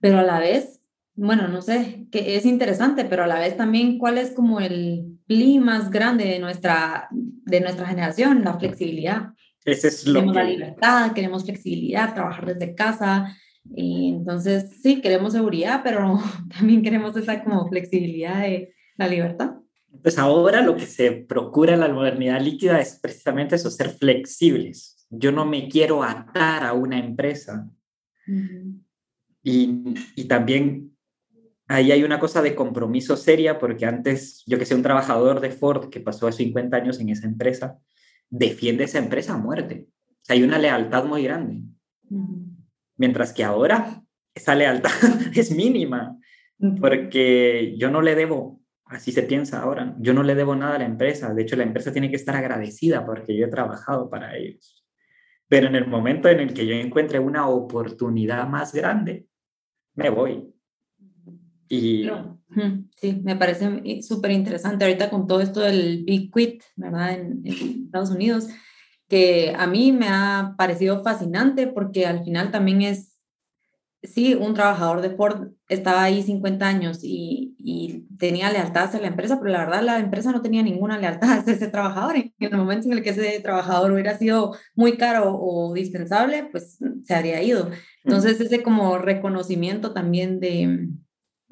Pero 0.00 0.18
a 0.18 0.22
la 0.22 0.40
vez, 0.40 0.80
bueno, 1.14 1.46
no 1.48 1.60
sé, 1.60 2.06
que 2.10 2.36
es 2.36 2.46
interesante, 2.46 3.04
pero 3.04 3.24
a 3.24 3.26
la 3.26 3.38
vez 3.38 3.58
también 3.58 3.98
cuál 3.98 4.16
es 4.16 4.30
como 4.30 4.60
el 4.60 5.18
pli 5.26 5.58
más 5.58 5.90
grande 5.90 6.24
de 6.24 6.38
nuestra, 6.38 7.08
de 7.10 7.60
nuestra 7.60 7.86
generación, 7.86 8.44
la 8.44 8.58
flexibilidad. 8.58 9.34
Ese 9.64 9.88
es 9.88 10.06
lo 10.06 10.14
queremos 10.14 10.34
la 10.34 10.44
libertad, 10.44 11.12
queremos 11.12 11.44
flexibilidad, 11.44 12.14
trabajar 12.14 12.54
desde 12.54 12.74
casa. 12.74 13.36
Y 13.74 14.10
entonces, 14.10 14.80
sí, 14.82 15.00
queremos 15.00 15.32
seguridad, 15.32 15.82
pero 15.84 16.18
también 16.56 16.82
queremos 16.82 17.16
esa 17.16 17.42
como 17.44 17.68
flexibilidad 17.68 18.40
de 18.40 18.74
la 18.96 19.08
libertad. 19.08 19.52
Pues 20.02 20.18
ahora 20.18 20.62
lo 20.62 20.74
que 20.74 20.86
se 20.86 21.12
procura 21.12 21.74
en 21.74 21.80
la 21.80 21.88
modernidad 21.88 22.40
líquida 22.40 22.80
es 22.80 22.98
precisamente 23.00 23.56
eso, 23.56 23.70
ser 23.70 23.90
flexibles 23.90 25.02
yo 25.12 25.30
no 25.30 25.44
me 25.44 25.68
quiero 25.68 26.02
atar 26.02 26.64
a 26.64 26.72
una 26.72 26.98
empresa. 26.98 27.68
y, 29.42 29.94
y, 30.16 30.24
también 30.24 30.96
ahí 31.68 31.92
hay 31.92 32.02
una 32.02 32.18
cosa 32.18 32.40
de 32.40 32.54
compromiso 32.54 33.16
seria, 33.16 33.58
porque 33.58 33.84
antes, 33.84 34.42
yo 34.46 34.58
que 34.58 34.64
sé, 34.64 34.74
un 34.74 34.82
trabajador 34.82 35.40
de 35.40 35.50
Ford 35.50 35.90
que 35.90 36.00
pasó 36.00 36.26
a 36.26 36.32
50 36.32 36.76
años 36.76 36.98
en 37.00 37.10
esa 37.10 37.26
empresa, 37.26 37.78
defiende 38.32 38.84
esa 38.84 38.98
empresa 38.98 39.34
a 39.34 39.38
muerte. 39.38 39.86
hay 40.28 40.42
una 40.42 40.58
lealtad 40.58 41.04
muy 41.04 41.22
grande. 41.22 41.62
Mientras 42.96 43.32
que 43.32 43.44
ahora 43.44 44.02
esa 44.34 44.54
lealtad 44.54 44.90
es 45.34 45.50
mínima, 45.54 46.18
porque 46.80 47.74
yo 47.76 47.90
no 47.90 48.00
le 48.00 48.14
debo, 48.14 48.62
así 48.86 49.12
se 49.12 49.22
piensa 49.22 49.60
ahora, 49.60 49.94
yo 49.98 50.14
no 50.14 50.22
le 50.22 50.34
debo 50.34 50.56
nada 50.56 50.76
a 50.76 50.78
la 50.78 50.86
empresa. 50.86 51.34
De 51.34 51.42
hecho, 51.42 51.56
la 51.56 51.64
empresa 51.64 51.92
tiene 51.92 52.08
que 52.08 52.16
estar 52.16 52.34
agradecida 52.34 53.04
porque 53.04 53.36
yo 53.36 53.46
he 53.46 53.50
trabajado 53.50 54.08
para 54.08 54.36
ellos. 54.36 54.86
Pero 55.48 55.66
en 55.66 55.74
el 55.74 55.86
momento 55.86 56.28
en 56.28 56.40
el 56.40 56.54
que 56.54 56.66
yo 56.66 56.74
encuentre 56.74 57.18
una 57.18 57.46
oportunidad 57.48 58.48
más 58.48 58.72
grande, 58.72 59.26
me 59.94 60.08
voy. 60.08 60.54
Y... 61.68 62.08
Sí, 62.96 63.20
me 63.24 63.36
parece 63.36 64.02
súper 64.02 64.30
interesante 64.30 64.84
ahorita 64.84 65.10
con 65.10 65.26
todo 65.26 65.40
esto 65.40 65.60
del 65.60 66.04
Big 66.04 66.32
Quit, 66.32 66.62
¿verdad? 66.76 67.14
En, 67.14 67.42
en, 67.44 67.84
Estados 67.84 68.10
Unidos, 68.10 68.48
que 69.08 69.54
a 69.56 69.66
mí 69.66 69.92
me 69.92 70.08
ha 70.08 70.54
parecido 70.56 71.02
fascinante 71.02 71.66
porque 71.66 72.06
al 72.06 72.24
final 72.24 72.50
también 72.50 72.82
es 72.82 73.12
sí, 74.02 74.34
un 74.34 74.54
trabajador 74.54 75.00
de 75.00 75.10
Ford 75.10 75.52
estaba 75.68 76.02
ahí 76.02 76.22
50 76.22 76.66
años 76.66 77.00
y, 77.02 77.54
y, 77.58 78.06
tenía 78.18 78.52
lealtad 78.52 78.84
hacia 78.84 79.00
la 79.00 79.08
empresa, 79.08 79.38
pero 79.40 79.50
la 79.50 79.64
verdad 79.64 79.82
la 79.82 79.98
empresa 79.98 80.32
no 80.32 80.42
tenía 80.42 80.62
ninguna 80.62 80.98
lealtad 80.98 81.30
hacia 81.38 81.54
ese 81.54 81.68
trabajador. 81.68 82.16
En 82.16 82.32
el 82.38 82.56
momento 82.56 82.86
en 82.86 82.94
el 82.94 83.02
que 83.02 83.10
ese 83.10 83.40
trabajador 83.40 83.92
hubiera 83.92 84.16
sido 84.16 84.56
muy 84.74 84.96
caro 84.96 85.36
o 85.40 85.72
dispensable, 85.72 86.48
pues 86.50 86.78
se 87.04 87.14
habría 87.14 87.42
ido. 87.42 87.70
Entonces, 88.04 88.40
ese 88.40 88.62
como 88.62 88.98
reconocimiento 88.98 89.92
también 89.92 90.40
de, 90.40 90.88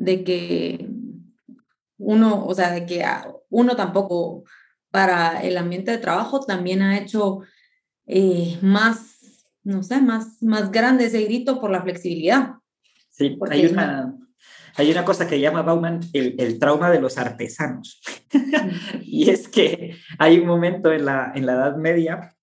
de 0.00 0.24
que 0.24 0.88
uno, 1.98 2.46
o 2.46 2.54
sea, 2.54 2.72
de 2.72 2.86
que 2.86 3.04
uno 3.50 3.76
tampoco 3.76 4.44
para 4.90 5.42
el 5.42 5.56
ambiente 5.56 5.90
de 5.90 5.98
trabajo 5.98 6.40
también 6.40 6.82
ha 6.82 6.98
hecho 6.98 7.40
eh, 8.06 8.58
más 8.62 9.10
no 9.62 9.82
sé, 9.82 10.00
más, 10.00 10.42
más 10.42 10.70
grande 10.70 11.06
ese 11.06 11.22
grito 11.24 11.60
por 11.60 11.70
la 11.70 11.82
flexibilidad. 11.82 12.54
Sí, 13.10 13.38
hay 13.50 13.66
una, 13.66 14.16
hay 14.76 14.90
una 14.90 15.04
cosa 15.04 15.26
que 15.26 15.40
llama 15.40 15.62
Bauman 15.62 16.00
el, 16.12 16.36
el 16.38 16.58
trauma 16.58 16.90
de 16.90 17.00
los 17.00 17.18
artesanos. 17.18 18.00
y 19.02 19.30
es 19.30 19.48
que 19.48 19.96
hay 20.18 20.38
un 20.38 20.46
momento 20.46 20.92
en 20.92 21.04
la, 21.04 21.32
en 21.34 21.46
la 21.46 21.52
Edad 21.52 21.76
Media, 21.76 22.34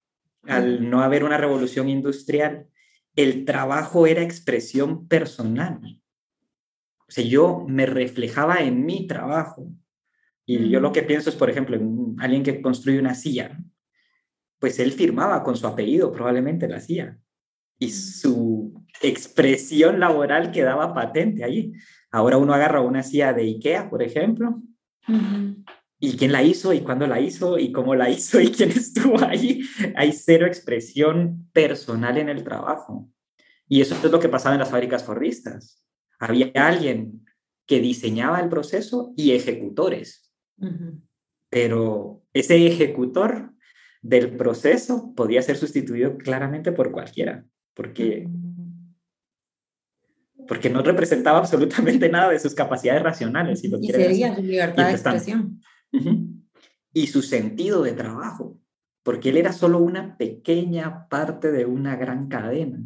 al 0.44 0.90
no 0.90 1.02
haber 1.02 1.24
una 1.24 1.38
revolución 1.38 1.90
industrial, 1.90 2.68
el 3.16 3.46
trabajo 3.46 4.06
era 4.06 4.22
expresión 4.22 5.08
personal. 5.08 6.00
O 7.08 7.12
sea, 7.12 7.24
yo 7.24 7.66
me 7.68 7.86
reflejaba 7.86 8.62
en 8.62 8.86
mi 8.86 9.08
trabajo. 9.08 9.70
Y 10.46 10.70
yo 10.70 10.80
lo 10.80 10.92
que 10.92 11.04
pienso 11.04 11.30
es, 11.30 11.36
por 11.36 11.50
ejemplo, 11.50 11.76
en 11.76 12.16
alguien 12.20 12.44
que 12.44 12.62
construye 12.62 13.00
una 13.00 13.16
silla 13.16 13.58
pues 14.60 14.80
él 14.80 14.92
firmaba 14.92 15.44
con 15.44 15.56
su 15.56 15.68
apellido, 15.68 16.12
probablemente 16.12 16.68
la 16.68 16.78
hacía. 16.78 17.18
Y 17.80 17.92
su 17.92 18.84
expresión 19.02 20.00
laboral 20.00 20.52
quedaba 20.52 20.94
patente 20.94 21.44
allí. 21.44 21.74
Ahora 22.12 22.38
uno 22.38 22.54
agarra 22.54 22.82
una 22.82 23.04
silla 23.04 23.34
de 23.34 23.44
IKEA, 23.44 23.90
por 23.90 24.02
ejemplo, 24.02 24.62
y 26.00 26.18
quién 26.18 26.32
la 26.32 26.42
hizo, 26.42 26.74
y 26.74 26.82
cuándo 26.82 27.06
la 27.06 27.20
hizo, 27.20 27.60
y 27.60 27.72
cómo 27.72 27.94
la 27.94 28.10
hizo, 28.10 28.42
y 28.42 28.52
quién 28.52 28.72
estuvo 28.76 29.24
ahí. 29.24 29.62
Hay 29.96 30.12
cero 30.14 30.48
expresión 30.48 31.48
personal 31.54 32.18
en 32.18 32.30
el 32.30 32.44
trabajo. 32.44 33.10
Y 33.70 33.82
eso 33.82 33.96
es 33.96 34.12
lo 34.12 34.20
que 34.20 34.30
pasaba 34.30 34.56
en 34.56 34.60
las 34.60 34.72
fábricas 34.72 35.04
fordistas. 35.04 35.84
Había 36.20 36.52
alguien 36.56 37.26
que 37.68 37.82
diseñaba 37.82 38.40
el 38.40 38.50
proceso 38.50 39.14
y 39.16 39.32
ejecutores. 39.32 40.32
Pero 41.50 42.24
ese 42.34 42.66
ejecutor 42.66 43.54
del 44.02 44.36
proceso 44.38 45.14
podía 45.16 45.42
ser 45.42 45.58
sustituido 45.58 46.18
claramente 46.18 46.72
por 46.72 46.92
cualquiera, 46.92 47.46
porque, 47.74 48.28
porque 50.48 50.70
no 50.70 50.82
representaba 50.82 51.40
absolutamente 51.40 52.10
nada 52.10 52.32
de 52.32 52.40
sus 52.40 52.56
capacidades 52.56 53.04
racionales. 53.04 53.64
y 53.64 53.88
sería 53.88 54.36
su 54.36 54.42
libertad 54.42 54.88
de 54.88 54.92
expresión. 54.94 55.62
Y 56.94 57.08
su 57.08 57.22
sentido 57.22 57.84
de 57.84 57.92
trabajo, 57.92 58.60
porque 59.04 59.30
él 59.30 59.38
era 59.38 59.54
solo 59.54 59.80
una 59.80 60.18
pequeña 60.18 61.08
parte 61.10 61.52
de 61.52 61.66
una 61.66 61.96
gran 61.96 62.28
cadena. 62.28 62.80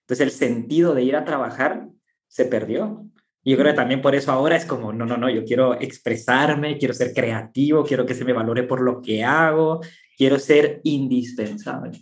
Entonces 0.00 0.20
el 0.26 0.30
sentido 0.30 0.94
de 0.94 1.02
ir 1.02 1.16
a 1.16 1.24
trabajar 1.24 1.88
se 2.28 2.44
perdió. 2.46 3.06
Y 3.42 3.52
yo 3.52 3.58
creo 3.58 3.72
que 3.72 3.76
también 3.76 4.02
por 4.02 4.14
eso 4.14 4.32
ahora 4.32 4.56
es 4.56 4.64
como, 4.64 4.92
no, 4.92 5.06
no, 5.06 5.16
no, 5.16 5.30
yo 5.30 5.44
quiero 5.44 5.80
expresarme, 5.80 6.78
quiero 6.78 6.94
ser 6.94 7.14
creativo, 7.14 7.84
quiero 7.84 8.04
que 8.04 8.14
se 8.14 8.24
me 8.24 8.32
valore 8.32 8.64
por 8.64 8.80
lo 8.80 9.00
que 9.00 9.22
hago, 9.22 9.80
quiero 10.16 10.38
ser 10.38 10.80
indispensable. 10.82 11.92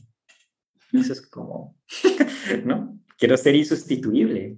Eso 0.92 1.12
es 1.12 1.20
como, 1.20 1.76
¿no? 2.64 2.98
Quiero 3.18 3.36
ser 3.36 3.54
insustituible. 3.56 4.56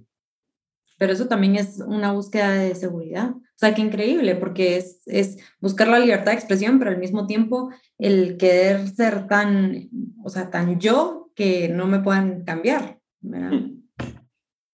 Pero 0.97 1.13
eso 1.13 1.27
también 1.27 1.55
es 1.55 1.79
una 1.85 2.13
búsqueda 2.13 2.51
de 2.53 2.73
seguridad. 2.73 3.31
O 3.31 3.59
sea, 3.59 3.73
qué 3.73 3.81
increíble, 3.81 4.35
porque 4.35 4.77
es, 4.77 5.01
es 5.07 5.37
buscar 5.59 5.87
la 5.87 5.99
libertad 5.99 6.31
de 6.31 6.37
expresión, 6.37 6.79
pero 6.79 6.91
al 6.91 6.99
mismo 6.99 7.27
tiempo 7.27 7.71
el 7.97 8.37
querer 8.37 8.87
ser 8.87 9.27
tan, 9.27 9.89
o 10.23 10.29
sea, 10.29 10.49
tan 10.49 10.79
yo 10.79 11.31
que 11.35 11.67
no 11.69 11.87
me 11.87 11.99
puedan 11.99 12.43
cambiar. 12.45 12.99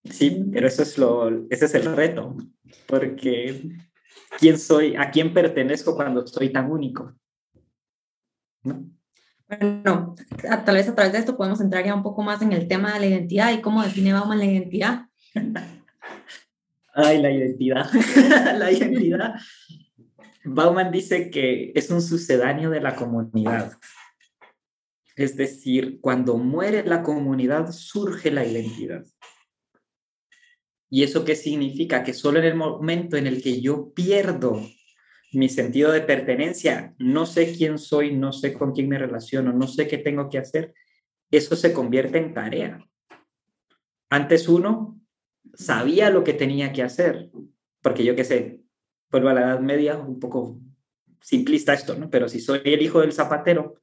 Sí, 0.09 0.45
pero 0.51 0.67
eso 0.67 0.83
es 0.83 0.97
lo, 0.97 1.47
ese 1.49 1.65
es 1.65 1.75
el 1.75 1.95
reto, 1.95 2.35
porque 2.87 3.69
¿quién 4.37 4.59
soy? 4.59 4.95
¿A 4.95 5.11
quién 5.11 5.33
pertenezco 5.33 5.95
cuando 5.95 6.27
soy 6.27 6.51
tan 6.51 6.69
único? 6.69 7.15
Bueno, 8.61 10.15
tal 10.65 10.75
vez 10.75 10.89
a 10.89 10.95
través 10.95 11.13
de 11.13 11.19
esto 11.19 11.37
podemos 11.37 11.61
entrar 11.61 11.85
ya 11.85 11.95
un 11.95 12.03
poco 12.03 12.21
más 12.21 12.41
en 12.41 12.51
el 12.51 12.67
tema 12.67 12.93
de 12.93 12.99
la 12.99 13.05
identidad 13.07 13.53
y 13.53 13.61
cómo 13.61 13.83
define 13.83 14.13
Bauman 14.13 14.39
la 14.39 14.45
identidad. 14.45 15.05
Ay, 16.93 17.21
la 17.21 17.31
identidad. 17.31 17.89
la 18.57 18.71
identidad. 18.71 19.35
Bauman 20.43 20.91
dice 20.91 21.29
que 21.29 21.71
es 21.75 21.89
un 21.89 22.01
sucedáneo 22.01 22.69
de 22.69 22.81
la 22.81 22.95
comunidad. 22.95 23.77
Es 25.15 25.37
decir, 25.37 25.99
cuando 26.01 26.37
muere 26.37 26.83
la 26.83 27.03
comunidad 27.03 27.71
surge 27.71 28.31
la 28.31 28.45
identidad. 28.45 29.05
¿Y 30.93 31.01
eso 31.01 31.25
qué 31.25 31.35
significa? 31.35 32.03
Que 32.03 32.13
solo 32.13 32.37
en 32.37 32.45
el 32.45 32.53
momento 32.53 33.17
en 33.17 33.25
el 33.25 33.41
que 33.41 33.59
yo 33.59 33.91
pierdo 33.95 34.61
mi 35.31 35.49
sentido 35.49 35.91
de 35.91 36.01
pertenencia, 36.01 36.93
no 36.99 37.25
sé 37.25 37.51
quién 37.57 37.79
soy, 37.79 38.15
no 38.15 38.31
sé 38.31 38.53
con 38.53 38.73
quién 38.73 38.89
me 38.89 38.99
relaciono, 38.99 39.51
no 39.53 39.65
sé 39.65 39.87
qué 39.87 39.97
tengo 39.97 40.29
que 40.29 40.37
hacer, 40.37 40.75
eso 41.31 41.55
se 41.55 41.73
convierte 41.73 42.19
en 42.19 42.35
tarea. 42.35 42.87
Antes 44.11 44.47
uno 44.47 45.01
sabía 45.55 46.11
lo 46.11 46.23
que 46.23 46.33
tenía 46.33 46.71
que 46.71 46.83
hacer, 46.83 47.31
porque 47.81 48.03
yo 48.03 48.15
qué 48.15 48.23
sé, 48.23 48.61
vuelvo 49.09 49.29
a 49.29 49.33
la 49.33 49.41
Edad 49.41 49.61
Media, 49.61 49.97
un 49.97 50.19
poco 50.19 50.59
simplista 51.19 51.73
esto, 51.73 51.95
¿no? 51.95 52.11
Pero 52.11 52.29
si 52.29 52.39
soy 52.39 52.61
el 52.65 52.83
hijo 52.83 53.01
del 53.01 53.13
zapatero, 53.13 53.81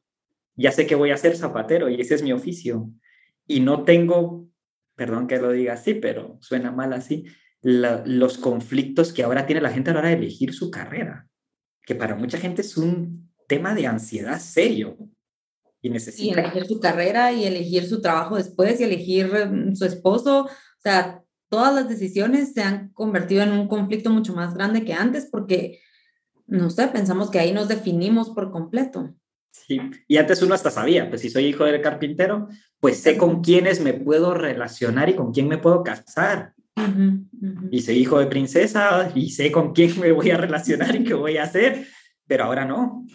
ya 0.55 0.70
sé 0.70 0.87
que 0.87 0.94
voy 0.94 1.11
a 1.11 1.16
ser 1.16 1.37
zapatero 1.37 1.88
y 1.88 2.01
ese 2.01 2.14
es 2.14 2.23
mi 2.23 2.33
oficio. 2.33 2.88
Y 3.49 3.59
no 3.59 3.83
tengo, 3.83 4.46
perdón 5.01 5.27
que 5.27 5.39
lo 5.39 5.51
diga 5.51 5.73
así, 5.73 5.95
pero 5.95 6.37
suena 6.41 6.73
mal 6.73 6.93
así, 6.93 7.25
los 7.63 8.37
conflictos 8.37 9.15
que 9.15 9.23
ahora 9.23 9.47
tiene 9.47 9.63
la 9.63 9.71
gente 9.71 9.89
a 9.89 9.95
la 9.95 10.01
hora 10.01 10.09
de 10.11 10.17
elegir 10.17 10.53
su 10.53 10.71
carrera 10.71 11.31
que 11.91 11.97
para 11.97 12.15
mucha 12.15 12.39
gente 12.39 12.63
es 12.63 12.77
un 12.77 13.33
tema 13.49 13.75
de 13.75 13.87
ansiedad 13.87 14.39
serio. 14.39 14.97
Y 15.83 15.91
necesita... 15.91 16.41
elegir 16.41 16.67
su 16.67 16.79
carrera 16.79 17.33
y 17.33 17.45
elegir 17.45 17.85
su 17.85 18.01
trabajo 18.01 18.37
después 18.37 18.81
y 18.81 18.85
elegir 18.85 19.27
mm, 19.27 19.75
su 19.75 19.85
esposo. 19.85 20.45
O 20.45 20.81
sea, 20.81 21.23
todas 21.49 21.75
las 21.75 21.89
decisiones 21.89 22.53
se 22.53 22.63
han 22.63 22.91
convertido 22.93 23.43
en 23.43 23.51
un 23.51 23.67
conflicto 23.67 24.11
mucho 24.11 24.35
más 24.35 24.55
grande 24.55 24.85
que 24.85 24.93
antes 24.93 25.29
porque, 25.33 25.81
no 26.47 26.71
sé, 26.71 26.87
pensamos 26.87 27.29
que 27.29 27.41
ahí 27.41 27.53
nos 27.53 27.67
definimos 27.67 28.31
por 28.31 28.53
completo. 28.53 29.17
Sí, 29.51 29.81
y 30.07 30.17
antes 30.17 30.43
uno 30.43 30.55
hasta 30.55 30.71
sabía, 30.71 31.09
pues 31.09 31.23
si 31.23 31.31
soy 31.31 31.47
hijo 31.47 31.65
del 31.65 31.81
carpintero, 31.81 32.49
pues 32.79 32.99
sé 32.99 33.17
con 33.17 33.43
quiénes 33.43 33.81
me 33.81 33.93
puedo 33.93 34.35
relacionar 34.35 35.09
y 35.09 35.15
con 35.15 35.33
quién 35.33 35.49
me 35.49 35.59
puedo 35.59 35.83
casar. 35.83 36.55
Y 37.71 37.83
soy 37.83 37.97
hijo 37.97 38.19
de 38.19 38.27
princesa 38.27 39.13
y 39.15 39.31
sé 39.31 39.53
con 39.53 39.73
quién 39.73 39.99
me 40.01 40.13
voy 40.13 40.31
a 40.31 40.37
relacionar 40.37 40.95
y 40.97 41.05
qué 41.05 41.15
voy 41.15 41.37
a 41.37 41.45
hacer, 41.45 41.87
pero 42.27 42.45
ahora 42.45 42.65
no. 42.65 43.07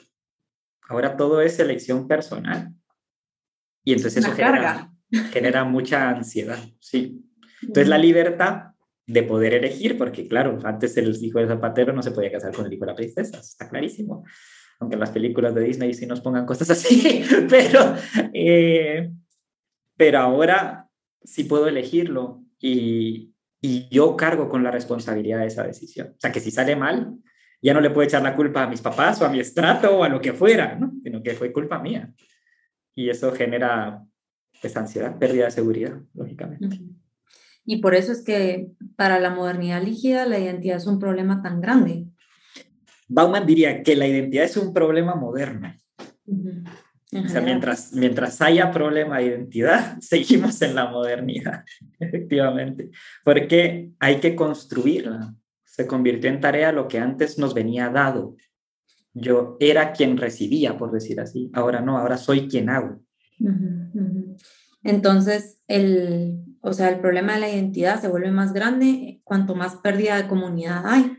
Ahora 0.87 1.17
todo 1.17 1.41
es 1.41 1.57
elección 1.59 2.07
personal. 2.07 2.73
Y 3.83 3.93
entonces 3.93 4.23
eso 4.23 4.33
genera, 4.33 4.91
genera, 5.31 5.63
mucha 5.63 6.09
ansiedad, 6.09 6.59
sí. 6.79 7.23
Entonces 7.61 7.87
la 7.87 7.97
libertad 7.97 8.73
de 9.07 9.23
poder 9.23 9.53
elegir, 9.53 9.97
porque 9.97 10.27
claro, 10.27 10.59
antes 10.63 10.97
el 10.97 11.15
hijo 11.23 11.39
de 11.39 11.47
zapatero 11.47 11.93
no 11.93 12.01
se 12.01 12.11
podía 12.11 12.31
casar 12.31 12.53
con 12.53 12.65
el 12.65 12.73
hijo 12.73 12.85
de 12.85 12.91
la 12.91 12.95
princesa, 12.95 13.39
está 13.39 13.69
clarísimo. 13.69 14.23
Aunque 14.79 14.95
en 14.95 14.99
las 14.99 15.11
películas 15.11 15.55
de 15.55 15.61
Disney 15.61 15.93
sí 15.93 16.05
nos 16.05 16.21
pongan 16.21 16.45
cosas 16.45 16.69
así, 16.71 17.23
pero, 17.49 17.95
eh, 18.33 19.11
pero 19.95 20.19
ahora 20.19 20.89
sí 21.23 21.45
puedo 21.45 21.67
elegirlo 21.67 22.43
y, 22.59 23.33
y 23.61 23.87
yo 23.89 24.15
cargo 24.15 24.49
con 24.49 24.63
la 24.63 24.71
responsabilidad 24.71 25.39
de 25.39 25.47
esa 25.47 25.63
decisión. 25.63 26.09
O 26.09 26.19
sea, 26.19 26.31
que 26.31 26.39
si 26.39 26.51
sale 26.51 26.75
mal, 26.75 27.15
ya 27.61 27.73
no 27.73 27.81
le 27.81 27.89
puedo 27.89 28.07
echar 28.07 28.21
la 28.21 28.35
culpa 28.35 28.63
a 28.63 28.69
mis 28.69 28.81
papás 28.81 29.21
o 29.21 29.25
a 29.25 29.29
mi 29.29 29.39
estrato 29.39 29.97
o 29.97 30.03
a 30.03 30.09
lo 30.09 30.21
que 30.21 30.33
fuera, 30.33 30.75
¿no? 30.75 30.93
sino 31.03 31.23
que 31.23 31.33
fue 31.33 31.51
culpa 31.51 31.79
mía. 31.79 32.13
Y 32.93 33.09
eso 33.09 33.31
genera 33.31 34.03
pues, 34.61 34.77
ansiedad, 34.77 35.17
pérdida 35.17 35.45
de 35.45 35.51
seguridad, 35.51 35.99
lógicamente. 36.13 36.79
Y 37.65 37.77
por 37.77 37.95
eso 37.95 38.11
es 38.11 38.23
que 38.23 38.69
para 38.95 39.19
la 39.19 39.31
modernidad 39.31 39.81
lígida 39.81 40.27
la 40.27 40.37
identidad 40.37 40.77
es 40.77 40.85
un 40.85 40.99
problema 40.99 41.41
tan 41.41 41.59
grande. 41.59 42.05
Bauman 43.07 43.45
diría 43.45 43.83
que 43.83 43.95
la 43.95 44.07
identidad 44.07 44.45
es 44.45 44.57
un 44.57 44.73
problema 44.73 45.15
moderno. 45.15 45.73
O 46.27 47.29
sea, 47.29 47.41
mientras, 47.41 47.93
mientras 47.93 48.41
haya 48.41 48.71
problema 48.71 49.19
de 49.19 49.25
identidad, 49.25 49.97
seguimos 50.01 50.61
en 50.61 50.75
la 50.75 50.89
modernidad, 50.89 51.63
efectivamente, 51.99 52.89
porque 53.23 53.91
hay 53.99 54.19
que 54.19 54.35
construirla. 54.35 55.33
Se 55.63 55.87
convirtió 55.87 56.29
en 56.29 56.39
tarea 56.39 56.71
lo 56.71 56.87
que 56.87 56.99
antes 56.99 57.37
nos 57.37 57.53
venía 57.53 57.89
dado. 57.89 58.35
Yo 59.13 59.57
era 59.59 59.91
quien 59.93 60.17
recibía, 60.17 60.77
por 60.77 60.91
decir 60.91 61.19
así. 61.19 61.49
Ahora 61.53 61.81
no, 61.81 61.97
ahora 61.97 62.17
soy 62.17 62.47
quien 62.47 62.69
hago. 62.69 63.01
Entonces, 64.83 65.61
el, 65.67 66.37
o 66.61 66.73
sea, 66.73 66.89
el 66.89 66.99
problema 66.99 67.33
de 67.33 67.39
la 67.41 67.49
identidad 67.49 67.99
se 67.99 68.07
vuelve 68.07 68.31
más 68.31 68.53
grande 68.53 69.19
cuanto 69.23 69.55
más 69.55 69.75
pérdida 69.77 70.17
de 70.17 70.27
comunidad 70.27 70.83
hay. 70.85 71.17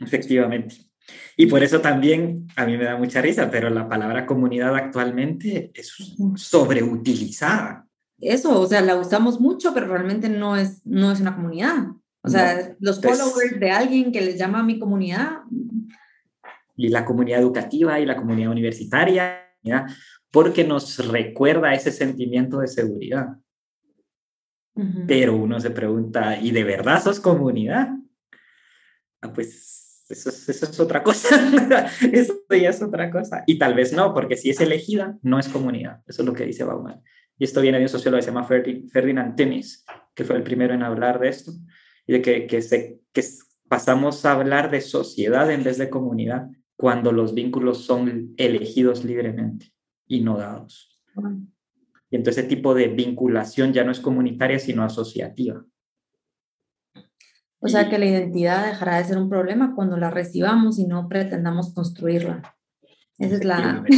Efectivamente. 0.00 0.88
Y 1.36 1.46
por 1.46 1.62
eso 1.62 1.80
también 1.80 2.48
a 2.56 2.66
mí 2.66 2.76
me 2.76 2.84
da 2.84 2.96
mucha 2.96 3.22
risa, 3.22 3.50
pero 3.50 3.70
la 3.70 3.88
palabra 3.88 4.26
comunidad 4.26 4.74
actualmente 4.74 5.70
es 5.74 5.94
sobreutilizada. 6.36 7.86
Eso, 8.20 8.60
o 8.60 8.66
sea, 8.66 8.80
la 8.80 8.96
usamos 8.96 9.40
mucho, 9.40 9.72
pero 9.72 9.86
realmente 9.86 10.28
no 10.28 10.56
es, 10.56 10.84
no 10.84 11.12
es 11.12 11.20
una 11.20 11.34
comunidad. 11.34 11.86
O 12.22 12.28
sea, 12.28 12.76
los 12.80 13.00
followers 13.00 13.58
de 13.58 13.70
alguien 13.70 14.12
que 14.12 14.20
les 14.20 14.36
llama 14.36 14.60
a 14.60 14.64
mi 14.64 14.78
comunidad. 14.78 15.38
Y 16.76 16.88
la 16.88 17.04
comunidad 17.04 17.40
educativa 17.40 17.98
y 18.00 18.06
la 18.06 18.16
comunidad 18.16 18.50
universitaria, 18.50 19.46
porque 20.30 20.64
nos 20.64 21.06
recuerda 21.08 21.72
ese 21.72 21.92
sentimiento 21.92 22.58
de 22.58 22.66
seguridad. 22.66 23.28
Pero 25.06 25.36
uno 25.36 25.58
se 25.58 25.70
pregunta, 25.70 26.38
¿y 26.40 26.52
de 26.52 26.62
verdad 26.62 27.02
sos 27.02 27.18
comunidad? 27.18 27.88
Ah, 29.20 29.32
pues 29.32 29.87
eso, 30.08 30.30
eso 30.30 30.66
es 30.66 30.80
otra 30.80 31.02
cosa. 31.02 31.28
eso 32.12 32.34
ya 32.50 32.70
es 32.70 32.82
otra 32.82 33.10
cosa. 33.10 33.44
Y 33.46 33.58
tal 33.58 33.74
vez 33.74 33.92
no, 33.92 34.14
porque 34.14 34.36
si 34.36 34.50
es 34.50 34.60
elegida, 34.60 35.18
no 35.22 35.38
es 35.38 35.48
comunidad. 35.48 36.02
Eso 36.06 36.22
es 36.22 36.26
lo 36.26 36.34
que 36.34 36.44
dice 36.44 36.64
Bauman. 36.64 37.02
Y 37.38 37.44
esto 37.44 37.60
viene 37.60 37.78
de 37.78 37.84
un 37.84 37.88
sociólogo 37.88 38.18
que 38.18 38.24
se 38.24 38.30
llama 38.32 38.46
Ferdinand 38.46 39.36
Tönnies, 39.36 39.84
que 40.14 40.24
fue 40.24 40.36
el 40.36 40.42
primero 40.42 40.74
en 40.74 40.82
hablar 40.82 41.20
de 41.20 41.28
esto, 41.28 41.52
y 42.06 42.14
de 42.14 42.22
que, 42.22 42.46
que, 42.46 42.62
se, 42.62 43.00
que 43.12 43.22
pasamos 43.68 44.24
a 44.24 44.32
hablar 44.32 44.70
de 44.70 44.80
sociedad 44.80 45.50
en 45.50 45.62
vez 45.62 45.78
de 45.78 45.90
comunidad 45.90 46.48
cuando 46.76 47.12
los 47.12 47.34
vínculos 47.34 47.84
son 47.84 48.34
elegidos 48.36 49.04
libremente 49.04 49.72
y 50.06 50.20
no 50.20 50.38
dados. 50.38 50.98
Y 52.10 52.16
entonces 52.16 52.44
ese 52.44 52.54
tipo 52.54 52.74
de 52.74 52.88
vinculación 52.88 53.72
ya 53.72 53.84
no 53.84 53.92
es 53.92 54.00
comunitaria, 54.00 54.58
sino 54.58 54.82
asociativa. 54.82 55.64
O 57.60 57.68
sea 57.68 57.88
que 57.88 57.98
la 57.98 58.06
identidad 58.06 58.66
dejará 58.66 58.98
de 58.98 59.04
ser 59.04 59.18
un 59.18 59.28
problema 59.28 59.74
cuando 59.74 59.96
la 59.96 60.10
recibamos 60.10 60.78
y 60.78 60.86
no 60.86 61.08
pretendamos 61.08 61.74
construirla. 61.74 62.56
Esa 63.18 63.34
es 63.36 63.44
la... 63.44 63.84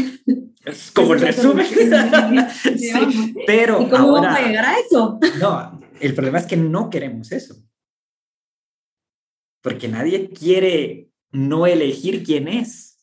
Es 0.62 0.90
como 0.90 1.14
el 1.14 1.20
resumen. 1.20 1.66
sí, 2.76 3.34
pero 3.46 3.80
¿Y 3.80 3.88
cómo 3.88 4.12
vamos 4.12 4.36
a 4.36 4.46
llegar 4.46 4.66
a 4.66 4.78
eso? 4.78 5.18
No, 5.40 5.80
el 6.00 6.14
problema 6.14 6.38
es 6.38 6.44
que 6.44 6.58
no 6.58 6.90
queremos 6.90 7.32
eso. 7.32 7.56
Porque 9.62 9.88
nadie 9.88 10.28
quiere 10.28 11.08
no 11.32 11.66
elegir 11.66 12.22
quién 12.22 12.46
es. 12.46 13.02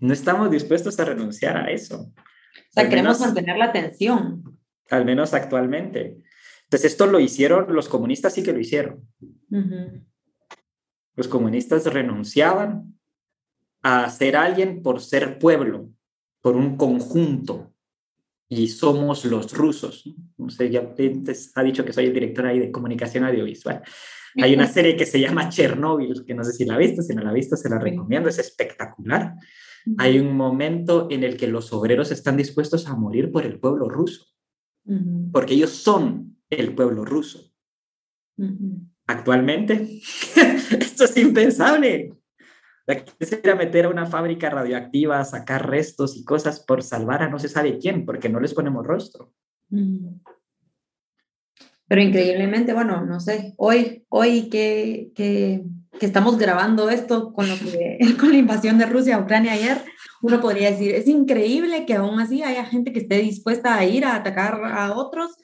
No 0.00 0.12
estamos 0.12 0.50
dispuestos 0.50 0.98
a 0.98 1.04
renunciar 1.04 1.56
a 1.56 1.70
eso. 1.70 2.00
O 2.00 2.72
sea, 2.72 2.88
queremos 2.88 3.20
mantener 3.20 3.56
la 3.56 3.66
atención. 3.66 4.58
Al 4.90 5.04
menos 5.04 5.32
actualmente. 5.32 6.24
Entonces, 6.70 6.92
esto 6.92 7.06
lo 7.06 7.18
hicieron, 7.18 7.74
los 7.74 7.88
comunistas 7.88 8.32
sí 8.32 8.44
que 8.44 8.52
lo 8.52 8.60
hicieron. 8.60 9.04
Los 11.16 11.26
comunistas 11.26 11.84
renunciaban 11.92 12.96
a 13.82 14.08
ser 14.08 14.36
alguien 14.36 14.80
por 14.80 15.00
ser 15.00 15.40
pueblo, 15.40 15.90
por 16.40 16.54
un 16.54 16.76
conjunto. 16.76 17.74
Y 18.48 18.68
somos 18.68 19.24
los 19.24 19.52
rusos. 19.52 20.14
No 20.38 20.48
sé, 20.48 20.70
ya 20.70 20.94
antes 20.96 21.50
ha 21.56 21.64
dicho 21.64 21.84
que 21.84 21.92
soy 21.92 22.06
el 22.06 22.14
director 22.14 22.46
ahí 22.46 22.60
de 22.60 22.70
comunicación 22.70 23.24
audiovisual. 23.24 23.82
Hay 24.36 24.54
una 24.54 24.68
serie 24.68 24.96
que 24.96 25.06
se 25.06 25.18
llama 25.18 25.48
Chernobyl, 25.48 26.24
que 26.24 26.34
no 26.34 26.44
sé 26.44 26.52
si 26.52 26.64
la 26.64 26.74
ha 26.74 26.78
visto, 26.78 27.02
si 27.02 27.16
no 27.16 27.22
la 27.22 27.30
ha 27.30 27.34
visto, 27.34 27.56
se 27.56 27.68
la 27.68 27.80
recomiendo, 27.80 28.28
es 28.28 28.38
espectacular. 28.38 29.34
Hay 29.98 30.20
un 30.20 30.36
momento 30.36 31.08
en 31.10 31.24
el 31.24 31.36
que 31.36 31.48
los 31.48 31.72
obreros 31.72 32.12
están 32.12 32.36
dispuestos 32.36 32.86
a 32.86 32.94
morir 32.94 33.32
por 33.32 33.44
el 33.44 33.58
pueblo 33.58 33.88
ruso, 33.88 34.26
porque 35.32 35.54
ellos 35.54 35.70
son 35.70 36.39
el 36.50 36.74
pueblo 36.74 37.04
ruso. 37.04 37.52
Actualmente, 39.06 40.00
esto 40.78 41.04
es 41.04 41.16
impensable. 41.16 42.14
Quisiera 43.18 43.54
meter 43.54 43.84
a 43.84 43.88
una 43.88 44.06
fábrica 44.06 44.50
radioactiva, 44.50 45.24
sacar 45.24 45.68
restos 45.68 46.16
y 46.16 46.24
cosas 46.24 46.60
por 46.60 46.82
salvar 46.82 47.22
a 47.22 47.28
no 47.28 47.38
se 47.38 47.48
sabe 47.48 47.78
quién, 47.78 48.04
porque 48.04 48.28
no 48.28 48.40
les 48.40 48.54
ponemos 48.54 48.86
rostro. 48.86 49.32
Pero 51.88 52.02
increíblemente, 52.02 52.72
bueno, 52.72 53.04
no 53.04 53.20
sé, 53.20 53.54
hoy, 53.56 54.04
hoy 54.08 54.48
que, 54.48 55.12
que, 55.14 55.64
que 55.98 56.06
estamos 56.06 56.38
grabando 56.38 56.88
esto 56.88 57.32
con, 57.32 57.48
lo 57.48 57.54
que, 57.56 57.98
con 58.18 58.30
la 58.30 58.38
invasión 58.38 58.78
de 58.78 58.86
Rusia 58.86 59.16
a 59.16 59.20
Ucrania 59.20 59.52
ayer, 59.52 59.84
uno 60.22 60.40
podría 60.40 60.70
decir, 60.70 60.94
es 60.94 61.08
increíble 61.08 61.86
que 61.86 61.94
aún 61.94 62.20
así 62.20 62.42
haya 62.42 62.64
gente 62.64 62.92
que 62.92 63.00
esté 63.00 63.18
dispuesta 63.18 63.76
a 63.76 63.84
ir 63.84 64.04
a 64.04 64.16
atacar 64.16 64.60
a 64.64 64.96
otros 64.96 65.36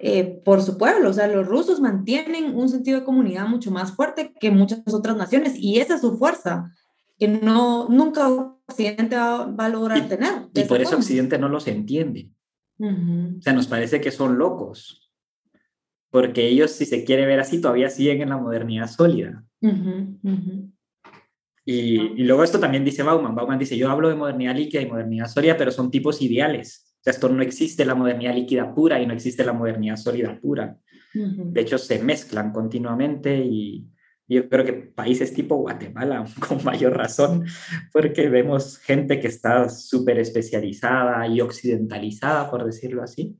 eh, 0.00 0.40
por 0.44 0.62
su 0.62 0.78
pueblo. 0.78 1.10
O 1.10 1.12
sea, 1.12 1.26
los 1.26 1.46
rusos 1.46 1.80
mantienen 1.80 2.54
un 2.56 2.68
sentido 2.68 3.00
de 3.00 3.04
comunidad 3.04 3.48
mucho 3.48 3.70
más 3.70 3.92
fuerte 3.92 4.32
que 4.38 4.50
muchas 4.50 4.82
otras 4.92 5.16
naciones 5.16 5.54
y 5.56 5.80
esa 5.80 5.96
es 5.96 6.00
su 6.00 6.16
fuerza 6.16 6.72
que 7.18 7.26
no, 7.26 7.88
nunca 7.88 8.28
Occidente 8.28 9.16
va, 9.16 9.42
a 9.58 9.68
lograr 9.68 10.08
tener. 10.08 10.48
Y 10.54 10.62
por 10.64 10.80
eso 10.80 10.96
Occidente 10.96 11.38
no 11.38 11.48
los 11.48 11.66
entiende. 11.66 12.30
O 12.78 13.42
sea, 13.42 13.52
nos 13.52 13.66
parece 13.66 14.00
que 14.00 14.12
son 14.12 14.38
locos, 14.38 15.10
porque 16.10 16.46
ellos, 16.46 16.70
si 16.70 16.86
se 16.86 17.02
quiere 17.02 17.26
ver 17.26 17.40
así, 17.40 17.60
todavía 17.60 17.90
siguen 17.90 18.22
en 18.22 18.28
la 18.28 18.36
modernidad 18.36 18.88
sólida. 18.88 19.44
Y, 21.64 21.96
y, 22.00 22.24
luego 22.24 22.44
esto 22.44 22.60
también 22.60 22.84
dice 22.84 23.02
Bauman. 23.02 23.34
Bauman 23.34 23.58
dice, 23.58 23.76
yo 23.76 23.90
hablo 23.90 24.08
de 24.08 24.14
modernidad 24.14 24.54
líquida 24.54 24.80
y 24.80 24.86
modernidad 24.86 25.26
sólida, 25.26 25.56
pero 25.56 25.72
son 25.72 25.90
tipos 25.90 26.22
ideales. 26.22 26.87
Esto 27.04 27.28
no 27.28 27.42
existe 27.42 27.84
la 27.84 27.94
modernidad 27.94 28.34
líquida 28.34 28.74
pura 28.74 29.00
y 29.00 29.06
no 29.06 29.14
existe 29.14 29.44
la 29.44 29.52
modernidad 29.52 29.96
sólida 29.96 30.38
pura. 30.40 30.78
De 31.14 31.60
hecho, 31.60 31.78
se 31.78 32.02
mezclan 32.02 32.52
continuamente 32.52 33.38
y, 33.38 33.88
yo 34.28 34.46
creo 34.48 34.64
que 34.64 34.74
países 34.74 35.32
tipo 35.32 35.56
Guatemala, 35.56 36.24
con 36.48 36.62
mayor 36.62 36.96
razón, 36.96 37.46
porque 37.92 38.28
vemos 38.28 38.78
gente 38.78 39.18
que 39.20 39.28
está 39.28 39.68
súper 39.70 40.18
especializada 40.18 41.26
y 41.26 41.40
occidentalizada, 41.40 42.50
por 42.50 42.64
decirlo 42.64 43.02
así, 43.02 43.38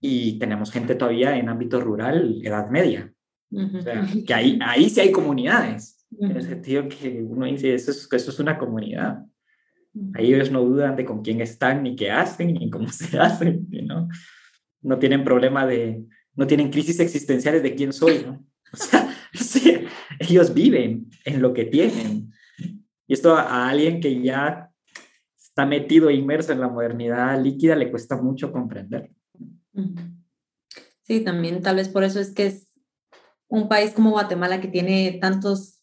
y 0.00 0.38
tenemos 0.38 0.70
gente 0.70 0.94
todavía 0.94 1.36
en 1.36 1.48
ámbito 1.48 1.80
rural, 1.80 2.40
edad 2.44 2.70
media. 2.70 3.12
O 3.50 3.80
sea, 3.82 4.06
que 4.26 4.34
ahí, 4.34 4.58
ahí 4.62 4.90
sí 4.90 5.00
hay 5.00 5.12
comunidades. 5.12 6.06
En 6.18 6.32
el 6.32 6.42
sentido 6.42 6.88
que 6.88 7.22
uno 7.22 7.46
dice, 7.46 7.74
eso 7.74 7.90
es, 7.90 8.08
eso 8.12 8.30
es 8.30 8.38
una 8.38 8.58
comunidad. 8.58 9.24
Ahí 10.14 10.34
ellos 10.34 10.50
no 10.50 10.62
dudan 10.62 10.96
de 10.96 11.04
con 11.04 11.22
quién 11.22 11.40
están, 11.40 11.82
ni 11.82 11.94
qué 11.94 12.10
hacen, 12.10 12.54
ni 12.54 12.70
cómo 12.70 12.88
se 12.92 13.18
hacen, 13.18 13.68
¿no? 13.70 14.08
No 14.82 14.98
tienen 14.98 15.24
problema 15.24 15.66
de, 15.66 16.04
no 16.34 16.46
tienen 16.46 16.70
crisis 16.70 17.00
existenciales 17.00 17.62
de 17.62 17.74
quién 17.74 17.92
soy, 17.92 18.24
¿no? 18.26 18.44
O 18.72 18.76
sea, 18.76 19.08
sí, 19.32 19.86
ellos 20.18 20.52
viven 20.52 21.10
en 21.24 21.40
lo 21.40 21.52
que 21.52 21.64
tienen. 21.64 22.32
Y 23.06 23.12
esto 23.12 23.36
a, 23.36 23.68
alguien 23.68 24.00
que 24.00 24.20
ya 24.22 24.70
está 25.36 25.66
metido 25.66 26.08
e 26.08 26.14
inmerso 26.14 26.52
en 26.52 26.60
la 26.60 26.68
modernidad 26.68 27.40
líquida 27.40 27.76
le 27.76 27.90
cuesta 27.90 28.20
mucho 28.20 28.50
comprender. 28.50 29.10
Sí, 31.02 31.20
también 31.20 31.62
tal 31.62 31.76
vez 31.76 31.88
por 31.88 32.02
eso 32.02 32.18
es 32.18 32.32
que 32.32 32.46
es 32.46 32.68
un 33.48 33.68
país 33.68 33.92
como 33.92 34.10
Guatemala 34.10 34.60
que 34.60 34.68
tiene 34.68 35.18
tantos, 35.20 35.80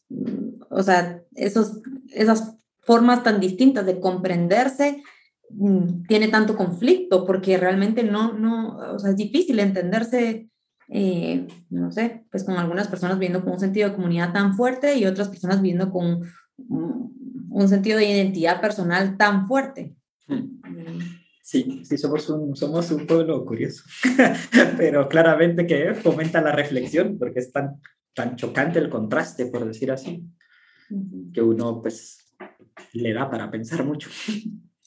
o 0.69 0.83
sea, 0.83 1.21
esos, 1.35 1.81
esas 2.09 2.57
formas 2.91 3.23
tan 3.23 3.39
distintas 3.39 3.85
de 3.85 4.01
comprenderse, 4.01 5.01
mm, 5.49 6.03
tiene 6.09 6.27
tanto 6.27 6.57
conflicto 6.57 7.25
porque 7.25 7.55
realmente 7.57 8.03
no, 8.03 8.33
no, 8.33 8.95
o 8.95 8.99
sea, 8.99 9.11
es 9.11 9.15
difícil 9.15 9.61
entenderse 9.61 10.49
eh, 10.93 11.47
no 11.69 11.89
sé, 11.89 12.25
pues 12.29 12.43
con 12.43 12.57
algunas 12.57 12.89
personas 12.89 13.17
viviendo 13.17 13.45
con 13.45 13.53
un 13.53 13.59
sentido 13.61 13.87
de 13.87 13.95
comunidad 13.95 14.33
tan 14.33 14.57
fuerte 14.57 14.97
y 14.97 15.05
otras 15.05 15.29
personas 15.29 15.61
viviendo 15.61 15.89
con 15.89 16.19
un, 16.67 17.67
sentido 17.69 17.97
de 17.97 18.11
identidad 18.11 18.59
personal 18.59 19.15
tan 19.15 19.47
fuerte. 19.47 19.95
Hmm. 20.27 20.59
Sí, 21.41 21.83
sí, 21.85 21.97
somos 21.97 22.29
un, 22.29 22.57
somos 22.57 22.91
un 22.91 23.07
pueblo 23.07 23.45
curioso, 23.45 23.83
pero 24.77 25.07
claramente 25.07 25.65
que 25.65 25.95
fomenta 25.95 26.41
la 26.41 26.51
reflexión 26.51 27.17
porque 27.17 27.39
es 27.39 27.53
tan, 27.53 27.79
tan 28.13 28.35
chocante 28.35 28.79
el 28.79 28.89
contraste, 28.89 29.45
por 29.45 29.65
decir 29.65 29.93
así, 29.93 30.25
que 31.33 31.41
uno 31.41 31.81
pues 31.81 32.20
le 32.93 33.13
da 33.13 33.29
para 33.29 33.49
pensar 33.51 33.85
mucho. 33.85 34.09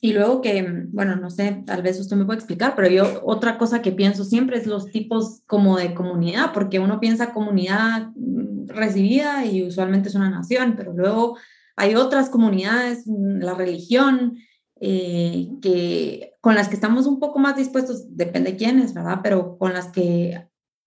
Y 0.04 0.12
luego 0.12 0.42
que, 0.42 0.86
bueno, 0.92 1.16
no 1.16 1.30
sé, 1.30 1.62
tal 1.64 1.80
vez 1.80 1.98
usted 1.98 2.14
me 2.14 2.26
puede 2.26 2.36
explicar, 2.38 2.74
pero 2.76 2.88
yo 2.88 3.22
otra 3.24 3.56
cosa 3.56 3.80
que 3.80 3.90
pienso 3.90 4.22
siempre 4.22 4.58
es 4.58 4.66
los 4.66 4.90
tipos 4.90 5.40
como 5.46 5.78
de 5.78 5.94
comunidad, 5.94 6.52
porque 6.52 6.78
uno 6.78 7.00
piensa 7.00 7.32
comunidad 7.32 8.10
mm, 8.14 8.68
recibida 8.68 9.46
y 9.46 9.66
usualmente 9.66 10.10
es 10.10 10.14
una 10.14 10.28
nación, 10.28 10.74
pero 10.76 10.92
luego 10.92 11.38
hay 11.74 11.94
otras 11.94 12.28
comunidades, 12.28 13.06
mm, 13.06 13.38
la 13.38 13.54
religión, 13.54 14.36
eh, 14.78 15.48
que, 15.62 16.34
con 16.42 16.54
las 16.54 16.68
que 16.68 16.74
estamos 16.74 17.06
un 17.06 17.18
poco 17.18 17.38
más 17.38 17.56
dispuestos, 17.56 18.14
depende 18.14 18.50
de 18.50 18.56
quiénes, 18.58 18.92
¿verdad? 18.92 19.20
Pero 19.22 19.56
con 19.56 19.72
las 19.72 19.88
que 19.88 20.38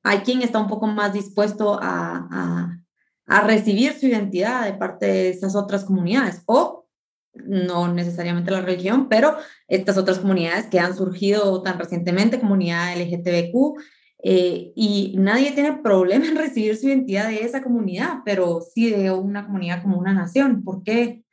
hay 0.03 0.19
quien 0.19 0.43
está 0.43 0.59
un 0.59 0.67
poco 0.67 0.85
más 0.85 1.13
dispuesto 1.13 1.79
a, 1.81 2.27
a, 2.31 2.79
a 3.25 3.41
recibir 3.47 3.93
su 3.93 4.05
identidad 4.05 4.65
de 4.65 4.77
parte 4.77 5.07
de 5.07 5.29
esas 5.29 5.55
otras 5.55 5.85
comunidades. 5.85 6.43
O 6.45 6.86
no 7.45 7.93
necesariamente 7.93 8.51
la 8.51 8.61
religión, 8.61 9.07
pero 9.09 9.35
estas 9.67 9.97
otras 9.97 10.19
comunidades 10.19 10.67
que 10.67 10.79
han 10.79 10.95
surgido 10.95 11.61
tan 11.61 11.77
recientemente, 11.77 12.39
comunidad 12.39 12.95
LGTBQ, 12.97 13.79
eh, 14.23 14.71
y 14.75 15.13
nadie 15.17 15.51
tiene 15.51 15.73
problema 15.73 16.25
en 16.25 16.35
recibir 16.37 16.75
su 16.77 16.87
identidad 16.87 17.29
de 17.29 17.41
esa 17.41 17.61
comunidad, 17.61 18.19
pero 18.25 18.61
sí 18.61 18.89
de 18.89 19.11
una 19.11 19.45
comunidad 19.45 19.81
como 19.81 19.97
una 19.97 20.13
nación. 20.13 20.63
¿Por 20.63 20.83
qué? 20.83 21.23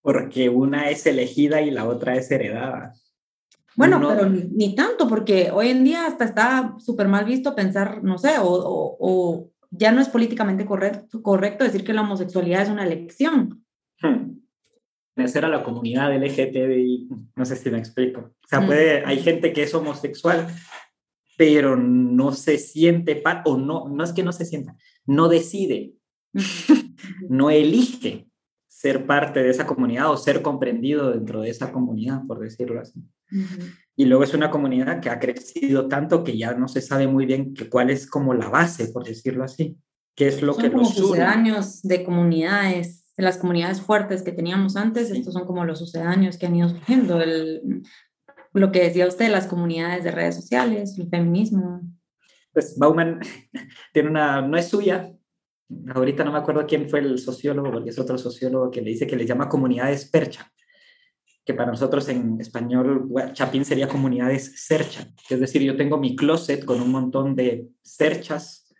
Porque 0.00 0.48
una 0.48 0.88
es 0.90 1.06
elegida 1.06 1.60
y 1.60 1.70
la 1.70 1.86
otra 1.86 2.16
es 2.16 2.30
heredada. 2.30 2.94
Bueno, 3.76 4.00
pero 4.08 4.28
ni, 4.28 4.74
tanto, 4.74 5.06
porque 5.06 5.52
hoy 5.52 5.68
en 5.68 5.84
día 5.84 6.06
hasta 6.06 6.24
está 6.24 6.74
súper 6.78 7.06
mal 7.06 7.24
visto 7.24 7.54
pensar, 7.54 8.02
no 8.02 8.18
sé, 8.18 8.38
o, 8.40 8.96
o, 8.98 9.50
ya 9.70 9.92
no 9.92 10.00
es 10.00 10.08
políticamente 10.08 10.66
correcto, 10.66 11.22
correcto 11.22 11.62
decir 11.62 11.84
que 11.84 11.92
la 11.92 12.00
homosexualidad 12.00 12.62
es 12.62 12.70
una 12.70 12.82
elección. 12.82 13.64
Hmm. 14.00 14.38
Pertenecer 15.14 15.44
a 15.44 15.48
la 15.48 15.62
comunidad 15.62 16.14
LGTBI, 16.14 17.08
no 17.34 17.44
sé 17.44 17.56
si 17.56 17.70
me 17.70 17.78
explico. 17.78 18.20
O 18.20 18.48
sea, 18.48 18.64
puede, 18.64 19.04
hay 19.04 19.20
gente 19.20 19.52
que 19.52 19.64
es 19.64 19.74
homosexual, 19.74 20.46
pero 21.36 21.76
no 21.76 22.32
se 22.32 22.58
siente, 22.58 23.22
o 23.44 23.56
no, 23.56 23.88
no 23.88 24.04
es 24.04 24.12
que 24.12 24.22
no 24.22 24.32
se 24.32 24.44
sienta, 24.44 24.76
no 25.06 25.28
decide, 25.28 25.94
no 27.28 27.50
elige 27.50 28.28
ser 28.78 29.06
parte 29.06 29.42
de 29.42 29.50
esa 29.50 29.66
comunidad 29.66 30.10
o 30.10 30.16
ser 30.16 30.40
comprendido 30.40 31.10
dentro 31.10 31.40
de 31.40 31.50
esa 31.50 31.72
comunidad, 31.72 32.22
por 32.28 32.38
decirlo 32.38 32.80
así. 32.80 33.02
Y 33.96 34.04
luego 34.04 34.22
es 34.22 34.34
una 34.34 34.50
comunidad 34.50 35.00
que 35.00 35.10
ha 35.10 35.18
crecido 35.18 35.88
tanto 35.88 36.22
que 36.22 36.38
ya 36.38 36.54
no 36.54 36.68
se 36.68 36.80
sabe 36.80 37.08
muy 37.08 37.26
bien 37.26 37.54
que, 37.54 37.68
cuál 37.68 37.90
es 37.90 38.06
como 38.06 38.34
la 38.34 38.48
base, 38.48 38.86
por 38.86 39.04
decirlo 39.04 39.42
así, 39.42 39.76
qué 40.14 40.28
es 40.28 40.42
lo 40.42 40.54
son 40.54 40.62
que 40.62 40.70
como 40.70 40.84
sucedáneos 40.84 41.82
de 41.82 42.04
comunidades, 42.04 43.07
de 43.18 43.24
las 43.24 43.36
comunidades 43.36 43.80
fuertes 43.80 44.22
que 44.22 44.30
teníamos 44.30 44.76
antes, 44.76 45.10
estos 45.10 45.34
son 45.34 45.44
como 45.44 45.64
los 45.64 45.80
sucedáneos 45.80 46.38
que 46.38 46.46
han 46.46 46.54
ido 46.54 46.68
surgiendo, 46.68 47.20
el, 47.20 47.82
lo 48.52 48.70
que 48.70 48.84
decía 48.84 49.08
usted, 49.08 49.28
las 49.28 49.48
comunidades 49.48 50.04
de 50.04 50.12
redes 50.12 50.36
sociales, 50.36 50.96
el 50.98 51.08
feminismo. 51.08 51.82
Pues 52.52 52.78
Bauman 52.78 53.20
tiene 53.92 54.08
una, 54.08 54.40
no 54.40 54.56
es 54.56 54.68
suya, 54.68 55.12
ahorita 55.94 56.22
no 56.22 56.30
me 56.30 56.38
acuerdo 56.38 56.64
quién 56.64 56.88
fue 56.88 57.00
el 57.00 57.18
sociólogo, 57.18 57.72
porque 57.72 57.90
es 57.90 57.98
otro 57.98 58.16
sociólogo 58.16 58.70
que 58.70 58.82
le 58.82 58.90
dice 58.90 59.06
que 59.06 59.16
le 59.16 59.26
llama 59.26 59.48
comunidades 59.48 60.08
percha 60.08 60.50
que 61.44 61.54
para 61.54 61.70
nosotros 61.70 62.06
en 62.10 62.38
español 62.42 63.08
Chapín 63.32 63.64
sería 63.64 63.88
comunidades 63.88 64.66
cercha, 64.66 65.08
es 65.30 65.40
decir, 65.40 65.62
yo 65.62 65.78
tengo 65.78 65.96
mi 65.96 66.14
closet 66.14 66.62
con 66.62 66.82
un 66.82 66.92
montón 66.92 67.34
de 67.34 67.68
cerchas 67.80 68.70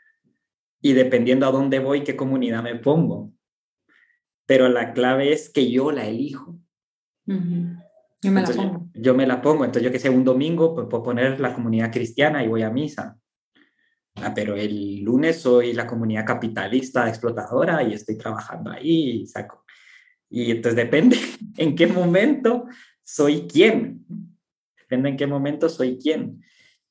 y 0.83 0.92
dependiendo 0.92 1.46
a 1.46 1.51
dónde 1.51 1.79
voy, 1.79 2.05
qué 2.05 2.14
comunidad 2.14 2.62
me 2.62 2.74
pongo. 2.77 3.33
Pero 4.48 4.68
la 4.68 4.92
clave 4.92 5.32
es 5.32 5.48
que 5.48 5.70
yo 5.70 5.92
la 5.92 6.06
elijo. 6.08 6.58
Yo 7.24 8.32
me 8.32 8.42
la 8.42 8.48
pongo. 8.48 8.90
Yo, 8.94 9.14
me 9.14 9.26
la 9.28 9.40
pongo. 9.40 9.64
Entonces, 9.64 9.84
yo 9.84 9.92
que 9.92 10.00
sé, 10.00 10.11
un 10.11 10.24
domingo 10.24 10.74
pues, 10.74 10.88
puedo 10.90 11.04
poner 11.04 11.38
la 11.38 11.54
comunidad 11.54 11.92
cristiana 11.92 12.42
y 12.42 12.48
voy 12.48 12.62
a 12.62 12.70
misa. 12.70 13.16
Ah, 14.16 14.32
pero 14.34 14.56
el 14.56 15.02
lunes 15.04 15.40
soy 15.40 15.72
la 15.72 15.87
comunidad 15.87 16.26
capitalista 16.26 17.08
explotadora 17.08 17.84
y 17.84 17.92
estoy 17.92 18.18
trabajando 18.18 18.72
ahí 18.72 19.20
y 19.20 19.26
saco 19.28 19.64
y 20.30 20.50
entonces 20.50 20.76
depende 20.76 21.18
en 21.56 21.74
qué 21.74 21.87
momento 21.87 22.66
soy 23.02 23.46
quién. 23.48 24.04
Depende 24.78 25.11
en 25.11 25.16
qué 25.16 25.26
momento 25.26 25.68
soy 25.68 25.98
quién. 25.98 26.42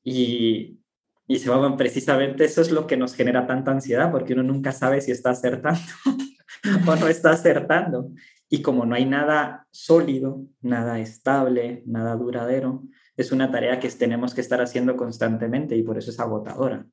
Y, 0.03 0.79
y 1.27 1.39
se 1.39 1.49
va 1.49 1.77
precisamente 1.77 2.45
eso 2.45 2.61
es 2.61 2.71
lo 2.71 2.87
que 2.87 2.97
nos 2.97 3.13
genera 3.13 3.45
tanta 3.45 3.71
ansiedad, 3.71 4.11
porque 4.11 4.33
uno 4.33 4.43
nunca 4.43 4.71
sabe 4.71 5.01
si 5.01 5.11
está 5.11 5.31
acertando 5.31 5.81
o 6.87 6.95
no 6.95 7.07
está 7.07 7.31
acertando. 7.31 8.11
Y 8.49 8.61
como 8.61 8.85
no 8.85 8.95
hay 8.95 9.05
nada 9.05 9.67
sólido, 9.71 10.45
nada 10.61 10.99
estable, 10.99 11.83
nada 11.85 12.15
duradero, 12.15 12.83
es 13.15 13.31
una 13.31 13.51
tarea 13.51 13.79
que 13.79 13.89
tenemos 13.89 14.33
que 14.33 14.41
estar 14.41 14.61
haciendo 14.61 14.95
constantemente 14.95 15.75
y 15.75 15.83
por 15.83 15.97
eso 15.97 16.11
es 16.11 16.19
agotadora. 16.19 16.85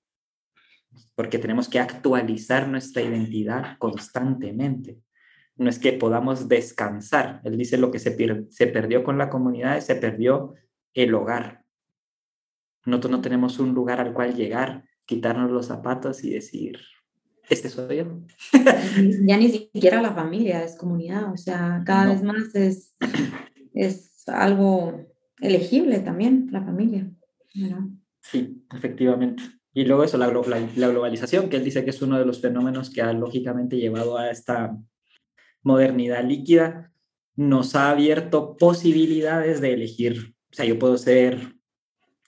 Porque 1.15 1.39
tenemos 1.39 1.69
que 1.69 1.79
actualizar 1.79 2.69
nuestra 2.69 3.03
identidad 3.03 3.77
constantemente 3.79 4.99
no 5.57 5.71
es 5.71 5.79
que 5.79 5.93
podamos 5.93 6.49
descansar. 6.49 7.41
Él 7.45 7.57
dice 7.57 7.79
lo 7.79 7.91
que 7.91 7.99
se, 7.99 8.17
se 8.51 8.67
perdió 8.67 9.05
con 9.05 9.19
la 9.19 9.29
comunidad, 9.29 9.81
se 9.81 9.95
perdió 9.95 10.55
el 10.95 11.15
hogar. 11.15 11.65
Nosotros 12.85 13.13
no 13.13 13.21
tenemos 13.21 13.59
un 13.59 13.73
lugar 13.73 14.01
al 14.01 14.13
cual 14.13 14.35
llegar, 14.35 14.85
quitarnos 15.07 15.51
los 15.51 15.67
zapatos 15.67 16.25
y 16.25 16.31
decir, 16.31 16.81
este 17.49 17.69
soy 17.69 17.99
yo. 17.99 18.21
ya 19.27 19.37
ni 19.37 19.49
siquiera 19.49 20.01
la 20.03 20.15
familia 20.15 20.65
es 20.65 20.77
comunidad, 20.77 21.33
o 21.33 21.37
sea, 21.37 21.83
cada 21.85 22.13
vez 22.13 22.23
más 22.23 22.55
es, 22.55 22.95
es 23.75 24.29
algo 24.29 25.07
elegible 25.41 26.01
también, 26.01 26.49
la 26.51 26.63
familia. 26.63 27.11
Sí, 28.21 28.65
efectivamente. 28.75 29.43
Y 29.73 29.85
luego 29.85 30.05
eso, 30.05 30.17
la, 30.19 30.29
la, 30.29 30.89
globalización, 30.89 31.49
que 31.49 31.57
él 31.57 31.65
dice 31.65 31.85
que 31.85 31.91
es 31.91 32.01
uno 32.01 32.19
de 32.19 32.25
los 32.25 32.41
fenómenos 32.41 32.91
que 32.91 33.03
ha 33.03 33.13
lógicamente 33.13 33.77
llevado 33.77 34.17
a 34.17 34.31
esta 34.31 34.77
modernidad 35.63 36.25
líquida 36.25 36.93
nos 37.37 37.75
ha 37.75 37.91
abierto 37.91 38.57
posibilidades 38.57 39.61
de 39.61 39.73
elegir. 39.73 40.37
O 40.53 40.55
sea, 40.55 40.65
yo 40.65 40.79
puedo 40.79 40.97
ser 40.97 41.57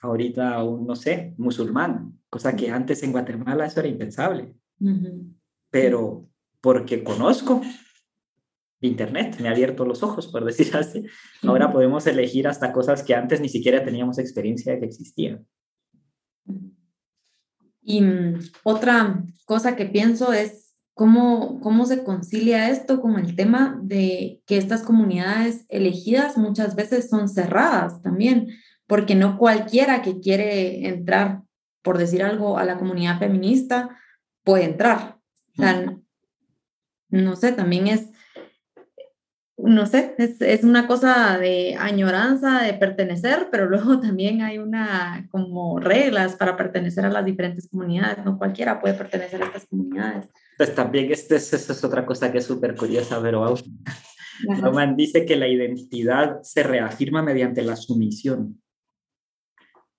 ahorita 0.00 0.62
un, 0.64 0.86
no 0.86 0.96
sé, 0.96 1.34
musulmán, 1.38 2.18
cosa 2.28 2.56
que 2.56 2.70
antes 2.70 3.02
en 3.04 3.12
Guatemala 3.12 3.66
eso 3.66 3.80
era 3.80 3.88
impensable. 3.88 4.54
Pero 5.70 6.28
porque 6.60 7.02
conozco 7.04 7.62
Internet, 8.80 9.38
me 9.40 9.48
ha 9.48 9.52
abierto 9.52 9.84
los 9.84 10.02
ojos, 10.02 10.28
por 10.28 10.44
decir 10.44 10.70
así. 10.76 11.04
Ahora 11.42 11.72
podemos 11.72 12.06
elegir 12.06 12.46
hasta 12.46 12.72
cosas 12.72 13.02
que 13.02 13.14
antes 13.14 13.40
ni 13.40 13.48
siquiera 13.48 13.84
teníamos 13.84 14.18
experiencia 14.18 14.72
de 14.72 14.80
que 14.80 14.86
existían. 14.86 15.46
Y 17.82 18.00
mm, 18.00 18.40
otra 18.64 19.24
cosa 19.44 19.76
que 19.76 19.86
pienso 19.86 20.32
es 20.32 20.66
¿Cómo, 20.96 21.60
¿Cómo 21.60 21.84
se 21.84 22.04
concilia 22.04 22.70
esto 22.70 23.02
con 23.02 23.18
el 23.18 23.36
tema 23.36 23.78
de 23.82 24.40
que 24.46 24.56
estas 24.56 24.82
comunidades 24.82 25.66
elegidas 25.68 26.38
muchas 26.38 26.74
veces 26.74 27.10
son 27.10 27.28
cerradas 27.28 28.00
también? 28.00 28.48
Porque 28.86 29.14
no 29.14 29.36
cualquiera 29.36 30.00
que 30.00 30.20
quiere 30.20 30.88
entrar, 30.88 31.42
por 31.82 31.98
decir 31.98 32.22
algo, 32.22 32.56
a 32.56 32.64
la 32.64 32.78
comunidad 32.78 33.18
feminista 33.18 33.90
puede 34.46 34.64
entrar. 34.64 35.18
no 37.10 37.36
sé, 37.36 37.52
también 37.52 37.88
es, 37.88 38.10
no 39.58 39.86
sé, 39.86 40.14
es, 40.18 40.40
es, 40.40 40.62
una 40.62 40.86
cosa 40.86 41.36
de 41.38 41.74
añoranza, 41.78 42.62
de 42.62 42.74
pertenecer, 42.74 43.48
pero 43.50 43.66
luego 43.68 43.98
también 44.00 44.42
hay 44.42 44.58
una 44.58 45.28
como 45.30 45.80
reglas 45.80 46.36
para 46.36 46.56
pertenecer 46.56 47.04
a 47.04 47.10
las 47.10 47.24
diferentes 47.24 47.68
comunidades. 47.68 48.24
No 48.24 48.38
cualquiera 48.38 48.80
puede 48.80 48.94
pertenecer 48.94 49.42
a 49.42 49.46
estas 49.46 49.66
comunidades. 49.66 50.28
Pues 50.56 50.74
también 50.74 51.10
esta 51.10 51.34
es, 51.34 51.84
otra 51.84 52.06
cosa 52.06 52.30
que 52.30 52.38
es 52.38 52.46
súper 52.46 52.76
curiosa, 52.76 53.20
pero 53.20 53.44
Bauman 54.62 54.96
dice 54.96 55.26
que 55.26 55.36
la 55.36 55.48
identidad 55.48 56.40
se 56.42 56.62
reafirma 56.62 57.20
mediante 57.20 57.62
la 57.62 57.74
sumisión. 57.74 58.62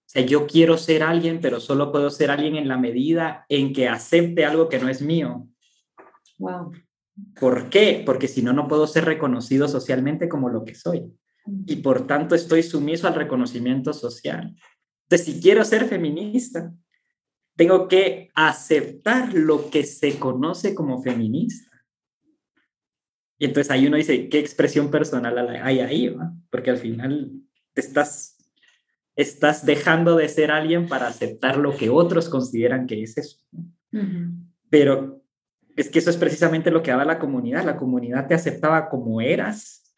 O 0.07 0.09
sea, 0.09 0.21
yo 0.25 0.47
quiero 0.47 0.77
ser 0.77 1.03
alguien, 1.03 1.41
pero 1.41 1.59
solo 1.59 1.91
puedo 1.91 2.09
ser 2.09 2.31
alguien 2.31 2.55
en 2.55 2.69
la 2.69 2.77
medida 2.77 3.45
en 3.49 3.73
que 3.73 3.89
acepte 3.89 4.45
algo 4.45 4.69
que 4.69 4.79
no 4.79 4.87
es 4.87 5.01
mío. 5.01 5.47
Wow. 6.39 6.71
¿Por 7.39 7.69
qué? 7.69 8.03
Porque 8.05 8.29
si 8.29 8.41
no, 8.41 8.53
no 8.53 8.67
puedo 8.67 8.87
ser 8.87 9.03
reconocido 9.05 9.67
socialmente 9.67 10.29
como 10.29 10.49
lo 10.49 10.63
que 10.63 10.75
soy. 10.75 11.11
Y 11.65 11.77
por 11.77 12.07
tanto 12.07 12.35
estoy 12.35 12.63
sumiso 12.63 13.07
al 13.07 13.15
reconocimiento 13.15 13.93
social. 13.93 14.55
Entonces, 15.03 15.25
si 15.25 15.41
quiero 15.41 15.63
ser 15.63 15.85
feminista, 15.85 16.73
tengo 17.57 17.87
que 17.87 18.29
aceptar 18.35 19.33
lo 19.33 19.69
que 19.69 19.83
se 19.83 20.19
conoce 20.19 20.75
como 20.75 21.01
feminista. 21.01 21.71
Y 23.39 23.45
entonces 23.45 23.71
ahí 23.71 23.87
uno 23.87 23.97
dice, 23.97 24.29
¿qué 24.29 24.39
expresión 24.39 24.89
personal 24.89 25.37
hay 25.61 25.79
ahí? 25.79 26.15
Porque 26.49 26.71
al 26.71 26.77
final 26.77 27.31
te 27.73 27.81
estás, 27.81 28.36
estás 29.17 29.65
dejando 29.65 30.15
de 30.15 30.29
ser 30.29 30.51
alguien 30.51 30.87
para 30.87 31.07
aceptar 31.07 31.57
lo 31.57 31.75
que 31.75 31.89
otros 31.89 32.29
consideran 32.29 32.85
que 32.85 33.01
es 33.01 33.17
eso. 33.17 33.37
Pero 34.69 35.21
es 35.75 35.89
que 35.89 35.99
eso 35.99 36.11
es 36.11 36.17
precisamente 36.17 36.71
lo 36.71 36.83
que 36.83 36.91
daba 36.91 37.03
la 37.03 37.19
comunidad. 37.19 37.65
La 37.65 37.77
comunidad 37.77 38.27
te 38.27 38.35
aceptaba 38.35 38.89
como 38.89 39.19
eras, 39.19 39.91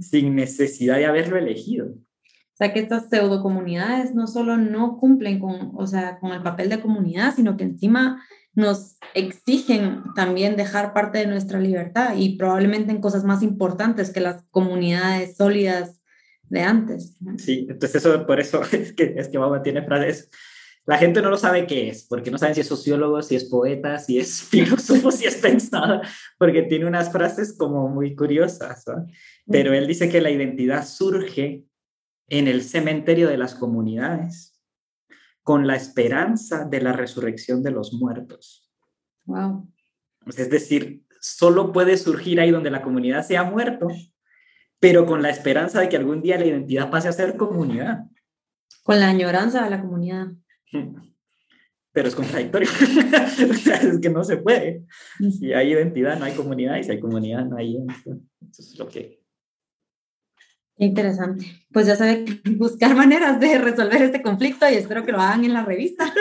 sin 0.00 0.36
necesidad 0.36 0.96
de 0.96 1.06
haberlo 1.06 1.38
elegido. 1.38 1.86
O 1.88 2.56
sea, 2.58 2.72
que 2.72 2.80
estas 2.80 3.08
pseudocomunidades 3.10 4.14
no 4.14 4.26
solo 4.26 4.56
no 4.56 4.98
cumplen 4.98 5.40
con, 5.40 5.72
o 5.74 5.86
sea, 5.86 6.18
con 6.18 6.32
el 6.32 6.42
papel 6.42 6.70
de 6.70 6.80
comunidad, 6.80 7.34
sino 7.34 7.56
que 7.56 7.64
encima 7.64 8.22
nos 8.54 8.96
exigen 9.14 10.02
también 10.14 10.56
dejar 10.56 10.94
parte 10.94 11.18
de 11.18 11.26
nuestra 11.26 11.60
libertad 11.60 12.14
y 12.16 12.36
probablemente 12.38 12.92
en 12.92 13.02
cosas 13.02 13.24
más 13.24 13.42
importantes 13.42 14.10
que 14.10 14.20
las 14.20 14.42
comunidades 14.50 15.36
sólidas 15.36 16.02
de 16.48 16.60
antes. 16.60 17.16
Sí, 17.38 17.66
entonces 17.68 17.96
eso, 17.96 18.26
por 18.26 18.40
eso 18.40 18.62
es 18.72 18.92
que, 18.92 19.14
es 19.16 19.28
que 19.28 19.38
tiene 19.62 19.82
frases 19.82 20.30
la 20.86 20.98
gente 20.98 21.20
no 21.20 21.30
lo 21.30 21.36
sabe 21.36 21.66
qué 21.66 21.88
es, 21.88 22.04
porque 22.04 22.30
no 22.30 22.38
saben 22.38 22.54
si 22.54 22.60
es 22.60 22.68
sociólogo, 22.68 23.20
si 23.20 23.34
es 23.34 23.44
poeta, 23.44 23.98
si 23.98 24.20
es 24.20 24.40
filósofo, 24.50 25.10
si 25.10 25.26
es 25.26 25.36
pensador, 25.36 26.00
porque 26.38 26.62
tiene 26.62 26.86
unas 26.86 27.10
frases 27.10 27.52
como 27.52 27.88
muy 27.88 28.14
curiosas. 28.14 28.84
Pero 29.46 29.74
él 29.74 29.86
dice 29.86 30.08
que 30.08 30.20
la 30.20 30.30
identidad 30.30 30.86
surge 30.86 31.64
en 32.28 32.48
el 32.48 32.62
cementerio 32.62 33.28
de 33.28 33.36
las 33.36 33.56
comunidades 33.56 34.60
con 35.42 35.66
la 35.66 35.74
esperanza 35.76 36.64
de 36.64 36.80
la 36.80 36.92
resurrección 36.92 37.62
de 37.62 37.72
los 37.72 37.92
muertos. 37.92 38.70
Wow. 39.24 39.68
Es 40.26 40.50
decir, 40.50 41.02
solo 41.20 41.72
puede 41.72 41.96
surgir 41.98 42.40
ahí 42.40 42.52
donde 42.52 42.70
la 42.70 42.82
comunidad 42.82 43.24
se 43.24 43.36
ha 43.36 43.44
muerto, 43.44 43.88
pero 44.80 45.06
con 45.06 45.22
la 45.22 45.30
esperanza 45.30 45.80
de 45.80 45.88
que 45.88 45.96
algún 45.96 46.22
día 46.22 46.38
la 46.38 46.46
identidad 46.46 46.90
pase 46.90 47.08
a 47.08 47.12
ser 47.12 47.36
comunidad. 47.36 48.04
Con 48.82 49.00
la 49.00 49.08
añoranza 49.08 49.64
de 49.64 49.70
la 49.70 49.80
comunidad. 49.80 50.28
Pero 51.96 52.08
es 52.08 52.14
contradictorio. 52.14 52.68
es 53.38 53.98
que 54.02 54.10
no 54.10 54.22
se 54.22 54.36
puede. 54.36 54.84
Si 55.18 55.54
hay 55.54 55.72
identidad, 55.72 56.18
no 56.18 56.26
hay 56.26 56.34
comunidad, 56.34 56.76
y 56.76 56.84
si 56.84 56.90
hay 56.90 57.00
comunidad, 57.00 57.46
no 57.46 57.56
hay 57.56 57.72
identidad. 57.72 58.18
Eso 58.50 58.62
es 58.62 58.78
lo 58.78 58.86
que... 58.86 59.22
interesante. 60.76 61.46
Pues 61.72 61.86
ya 61.86 61.96
sabe 61.96 62.26
buscar 62.58 62.94
maneras 62.94 63.40
de 63.40 63.56
resolver 63.56 64.02
este 64.02 64.20
conflicto 64.20 64.68
y 64.68 64.74
espero 64.74 65.06
que 65.06 65.12
lo 65.12 65.22
hagan 65.22 65.46
en 65.46 65.54
la 65.54 65.64
revista. 65.64 66.12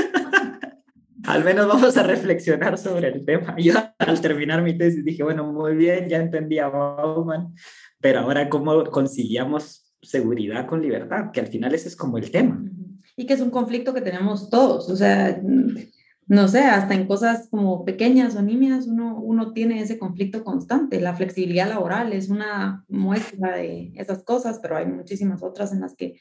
al 1.25 1.43
menos 1.43 1.67
vamos 1.67 1.97
a 1.97 2.03
reflexionar 2.03 2.77
sobre 2.77 3.09
el 3.09 3.25
tema. 3.25 3.57
Yo 3.57 3.73
al 3.99 4.21
terminar 4.21 4.61
mi 4.61 4.77
tesis 4.77 5.03
dije, 5.03 5.23
bueno, 5.23 5.51
muy 5.51 5.75
bien, 5.75 6.07
ya 6.07 6.19
entendí 6.19 6.57
a 6.57 6.69
Bauman, 6.69 7.53
pero 8.05 8.19
ahora 8.19 8.49
cómo 8.49 8.83
conciliamos 8.91 9.91
seguridad 9.99 10.67
con 10.67 10.79
libertad, 10.79 11.31
que 11.33 11.39
al 11.39 11.47
final 11.47 11.73
ese 11.73 11.87
es 11.87 11.95
como 11.95 12.19
el 12.19 12.29
tema. 12.29 12.63
Y 13.17 13.25
que 13.25 13.33
es 13.33 13.41
un 13.41 13.49
conflicto 13.49 13.95
que 13.95 14.01
tenemos 14.01 14.51
todos, 14.51 14.91
o 14.91 14.95
sea, 14.95 15.41
no 16.27 16.47
sé, 16.47 16.59
hasta 16.59 16.93
en 16.93 17.07
cosas 17.07 17.47
como 17.49 17.83
pequeñas 17.83 18.35
o 18.35 18.43
nimias 18.43 18.85
uno, 18.85 19.17
uno 19.17 19.53
tiene 19.53 19.81
ese 19.81 19.97
conflicto 19.97 20.43
constante. 20.43 21.01
La 21.01 21.15
flexibilidad 21.15 21.67
laboral 21.67 22.13
es 22.13 22.29
una 22.29 22.85
muestra 22.89 23.55
de 23.55 23.91
esas 23.95 24.23
cosas, 24.23 24.59
pero 24.61 24.77
hay 24.77 24.85
muchísimas 24.85 25.41
otras 25.41 25.73
en 25.73 25.81
las 25.81 25.95
que 25.95 26.19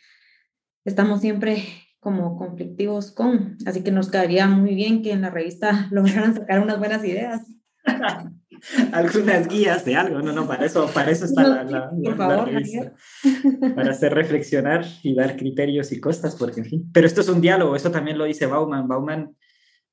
estamos 0.86 1.20
siempre 1.20 1.64
como 2.00 2.38
conflictivos 2.38 3.12
con. 3.12 3.58
Así 3.66 3.82
que 3.82 3.90
nos 3.90 4.10
quedaría 4.10 4.46
muy 4.46 4.74
bien 4.74 5.02
que 5.02 5.12
en 5.12 5.20
la 5.20 5.28
revista 5.28 5.88
lograran 5.90 6.34
sacar 6.34 6.62
unas 6.62 6.78
buenas 6.78 7.04
ideas. 7.04 7.42
Algunas 8.92 9.48
guías 9.48 9.84
de 9.84 9.96
algo, 9.96 10.20
no, 10.20 10.32
no, 10.32 10.46
para 10.46 10.66
eso, 10.66 10.90
para 10.92 11.10
eso 11.10 11.24
está 11.24 11.42
la, 11.64 12.44
revista. 12.44 12.94
Para 13.74 13.90
hacer 13.90 14.14
reflexionar 14.14 14.84
y 15.02 15.14
dar 15.14 15.36
criterios 15.36 15.92
y 15.92 16.00
costas, 16.00 16.36
porque 16.36 16.60
en 16.60 16.66
fin. 16.66 16.90
Pero 16.92 17.06
esto 17.06 17.20
es 17.20 17.28
un 17.28 17.40
diálogo, 17.40 17.76
eso 17.76 17.90
también 17.90 18.18
lo 18.18 18.24
dice 18.24 18.46
Bauman. 18.46 18.88
Bauman, 18.88 19.36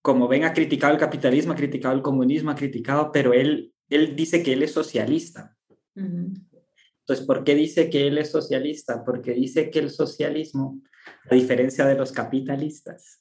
como 0.02 0.28
ven, 0.28 0.44
ha 0.44 0.54
criticado 0.54 0.94
el 0.94 1.00
capitalismo, 1.00 1.54
ha 1.54 1.58
criticado 1.58 1.96
el 1.96 2.02
comunismo, 2.02 2.52
ha 2.52 2.56
criticado, 2.56 3.12
pero 3.12 3.34
él, 3.34 3.74
él 3.90 4.16
dice 4.16 4.44
que 4.44 4.54
él 4.54 4.64
es 4.64 4.72
socialista. 4.74 5.56
Entonces, 5.96 7.26
¿por 7.26 7.44
qué 7.44 7.56
dice 7.56 7.90
que 7.90 8.08
él 8.08 8.18
es 8.18 8.32
socialista? 8.32 9.04
Porque 9.04 9.34
dice 9.34 9.70
que 9.70 9.80
el 9.80 9.90
socialismo 9.90 10.82
a 11.30 11.36
diferencia 11.36 11.86
de 11.86 11.96
los 11.96 12.12
capitalistas. 12.12 13.20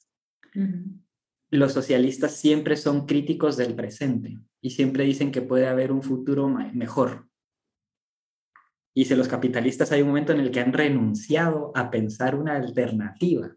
Los 1.49 1.73
socialistas 1.73 2.35
siempre 2.35 2.75
son 2.75 3.05
críticos 3.05 3.57
del 3.57 3.73
presente 3.75 4.39
y 4.61 4.69
siempre 4.69 5.03
dicen 5.03 5.31
que 5.31 5.41
puede 5.41 5.67
haber 5.67 5.91
un 5.91 6.03
futuro 6.03 6.47
mejor. 6.47 7.27
Y 8.93 9.05
si 9.05 9.15
los 9.15 9.27
capitalistas 9.27 9.91
hay 9.91 10.01
un 10.01 10.09
momento 10.09 10.33
en 10.33 10.39
el 10.39 10.51
que 10.51 10.59
han 10.59 10.73
renunciado 10.73 11.71
a 11.75 11.89
pensar 11.89 12.35
una 12.35 12.55
alternativa 12.55 13.55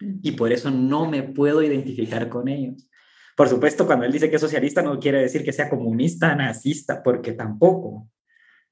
y 0.00 0.32
por 0.32 0.52
eso 0.52 0.70
no 0.70 1.10
me 1.10 1.22
puedo 1.22 1.62
identificar 1.62 2.28
con 2.28 2.48
ellos. 2.48 2.88
Por 3.36 3.48
supuesto, 3.48 3.86
cuando 3.86 4.06
él 4.06 4.12
dice 4.12 4.30
que 4.30 4.36
es 4.36 4.42
socialista 4.42 4.82
no 4.82 4.98
quiere 4.98 5.20
decir 5.20 5.44
que 5.44 5.52
sea 5.52 5.68
comunista, 5.68 6.34
nazista, 6.34 7.02
porque 7.02 7.32
tampoco. 7.32 8.08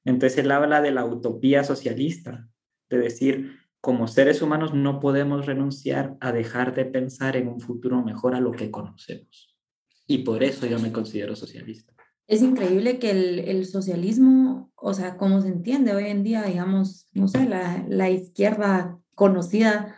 Entonces 0.03 0.39
él 0.39 0.51
habla 0.51 0.81
de 0.81 0.91
la 0.91 1.05
utopía 1.05 1.63
socialista, 1.63 2.47
de 2.89 2.97
decir, 2.97 3.59
como 3.81 4.07
seres 4.07 4.41
humanos 4.41 4.73
no 4.73 4.99
podemos 4.99 5.45
renunciar 5.45 6.17
a 6.19 6.31
dejar 6.31 6.73
de 6.73 6.85
pensar 6.85 7.35
en 7.35 7.47
un 7.47 7.59
futuro 7.59 8.03
mejor 8.03 8.33
a 8.33 8.39
lo 8.39 8.51
que 8.51 8.71
conocemos. 8.71 9.54
Y 10.07 10.19
por 10.19 10.43
eso 10.43 10.65
yo 10.65 10.79
me 10.79 10.91
considero 10.91 11.35
socialista. 11.35 11.93
Es 12.27 12.41
increíble 12.41 12.97
que 12.97 13.11
el, 13.11 13.65
socialismo, 13.65 14.71
o 14.75 14.93
sea, 14.93 15.17
como 15.17 15.41
se 15.41 15.49
entiende 15.49 15.93
hoy 15.93 16.05
en 16.05 16.23
día, 16.23 16.43
digamos, 16.43 17.07
no 17.13 17.27
sé, 17.27 17.47
la, 17.47 18.09
izquierda 18.09 18.97
conocida 19.13 19.95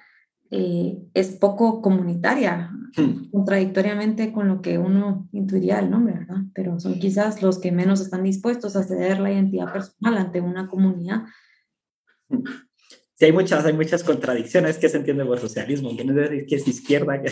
eh, 0.52 0.98
es 1.14 1.32
poco 1.38 1.82
comunitaria, 1.82 2.70
hmm. 2.98 3.32
contradictoriamente 3.32 4.34
con 4.34 4.50
lo 4.50 4.62
que 4.62 4.78
uno 4.78 5.30
intuiría 5.32 5.80
el 5.80 5.90
nombre, 5.90 6.16
¿verdad? 6.16 6.44
Pero 6.54 6.80
son 6.80 7.00
quizás 7.00 7.42
los 7.42 7.60
que 7.60 7.72
menos 7.72 8.02
están 8.02 8.24
dispuestos 8.24 8.76
a 8.76 8.84
ceder 8.84 9.20
la 9.20 9.32
identidad 9.32 9.72
personal 9.72 10.18
ante 10.18 10.42
una 10.42 10.68
comunidad. 10.68 11.24
Hmm 12.30 12.67
sí 13.18 13.26
hay 13.26 13.32
muchas, 13.32 13.66
hay 13.66 13.74
muchas 13.74 14.04
contradicciones 14.04 14.78
que 14.78 14.90
se 14.90 14.98
entiende 14.98 15.26
por 15.26 15.40
socialismo, 15.40 15.96
que 15.98 16.06
no 16.06 16.12
es 16.12 16.30
decir 16.30 16.46
que 16.46 16.56
es 16.56 16.68
izquierda, 16.68 17.22
que 17.22 17.32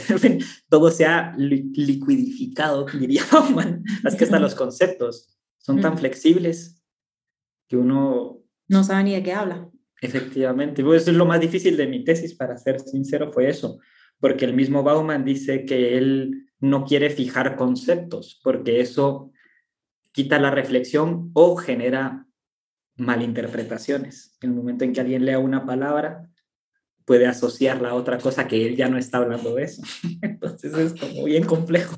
todo 0.68 0.90
se 0.90 1.06
ha 1.06 1.36
liquidificado, 1.38 2.86
diría 3.00 3.22
Bauman, 3.32 3.84
es 4.04 4.16
que 4.16 4.24
hasta 4.24 4.40
los 4.40 4.56
conceptos. 4.56 5.32
Son 5.58 5.82
tan 5.82 5.98
flexibles 5.98 6.84
que 7.68 7.78
uno... 7.78 8.44
No 8.68 8.84
sabe 8.84 9.04
ni 9.04 9.16
de 9.16 9.24
qué 9.24 9.34
habla. 9.34 9.70
Efectivamente, 10.02 10.84
pues 10.84 11.04
eso 11.04 11.12
es 11.12 11.18
lo 11.18 11.26
más 11.26 11.40
difícil 11.40 11.78
de 11.78 11.88
mi 11.88 12.04
tesis, 12.04 12.36
para 12.36 12.58
ser 12.58 12.80
sincero, 12.80 13.32
fue 13.32 13.50
eso, 13.50 13.80
porque 14.20 14.46
el 14.46 14.54
mismo 14.54 14.84
Bauman 14.84 15.24
dice 15.24 15.66
que 15.66 15.98
él 15.98 16.50
no 16.60 16.86
quiere 16.86 17.10
fijar 17.10 17.56
conceptos, 17.56 18.40
porque 18.44 18.80
eso 18.80 19.32
quita 20.12 20.40
la 20.40 20.52
reflexión 20.52 21.32
o 21.34 21.56
genera 21.56 22.28
malinterpretaciones. 22.98 24.38
En 24.42 24.52
el 24.52 24.56
momento 24.56 24.84
en 24.84 24.94
que 24.94 25.02
alguien 25.02 25.26
lea 25.26 25.40
una 25.40 25.66
palabra, 25.66 26.30
puede 27.06 27.28
asociarla 27.28 27.90
a 27.90 27.96
otra 27.96 28.18
cosa 28.18 28.48
que 28.48 28.66
él 28.66 28.76
ya 28.76 28.90
no 28.90 28.98
está 28.98 29.20
hablando 29.20 29.56
de 29.56 29.64
eso. 29.64 29.84
Entonces 30.22 30.74
es 30.76 31.00
como 31.00 31.24
bien 31.26 31.46
complejo. 31.46 31.96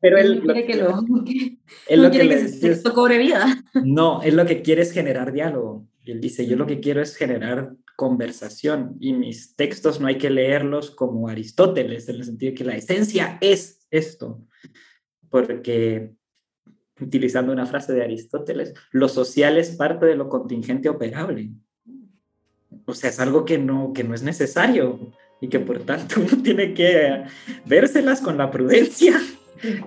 Pero 0.00 0.16
él 0.16 0.40
quiere 0.42 0.66
que 0.66 0.76
lo, 0.76 1.04
él 1.88 2.02
lo 2.02 2.10
quiere 2.10 2.28
que, 2.28 2.82
cobre 2.94 3.18
vida. 3.18 3.62
No, 3.84 4.22
él 4.22 4.36
lo 4.36 4.46
que 4.46 4.62
quiere 4.62 4.82
es 4.82 4.92
generar 4.92 5.32
diálogo. 5.32 5.86
él 6.06 6.20
dice, 6.20 6.46
yo 6.46 6.56
lo 6.56 6.66
que 6.66 6.80
quiero 6.80 7.02
es 7.02 7.16
generar 7.16 7.74
conversación 7.96 8.96
y 8.98 9.12
mis 9.12 9.54
textos 9.56 10.00
no 10.00 10.06
hay 10.06 10.16
que 10.16 10.30
leerlos 10.30 10.90
como 10.90 11.28
Aristóteles, 11.28 12.08
en 12.08 12.16
el 12.16 12.24
sentido 12.24 12.52
de 12.52 12.54
que 12.54 12.64
la 12.64 12.76
esencia 12.76 13.36
es 13.42 13.86
esto, 13.90 14.42
porque 15.28 16.14
utilizando 17.00 17.52
una 17.52 17.66
frase 17.66 17.92
de 17.92 18.02
Aristóteles, 18.02 18.74
lo 18.92 19.08
social 19.08 19.58
es 19.58 19.70
parte 19.76 20.06
de 20.06 20.16
lo 20.16 20.28
contingente 20.28 20.88
operable. 20.88 21.50
O 22.86 22.94
sea, 22.94 23.10
es 23.10 23.20
algo 23.20 23.44
que 23.44 23.58
no, 23.58 23.92
que 23.92 24.04
no 24.04 24.14
es 24.14 24.22
necesario 24.22 25.12
y 25.40 25.48
que 25.48 25.60
por 25.60 25.80
tanto 25.80 26.20
uno 26.20 26.42
tiene 26.42 26.74
que 26.74 27.24
vérselas 27.64 28.20
con 28.20 28.36
la 28.36 28.50
prudencia 28.50 29.20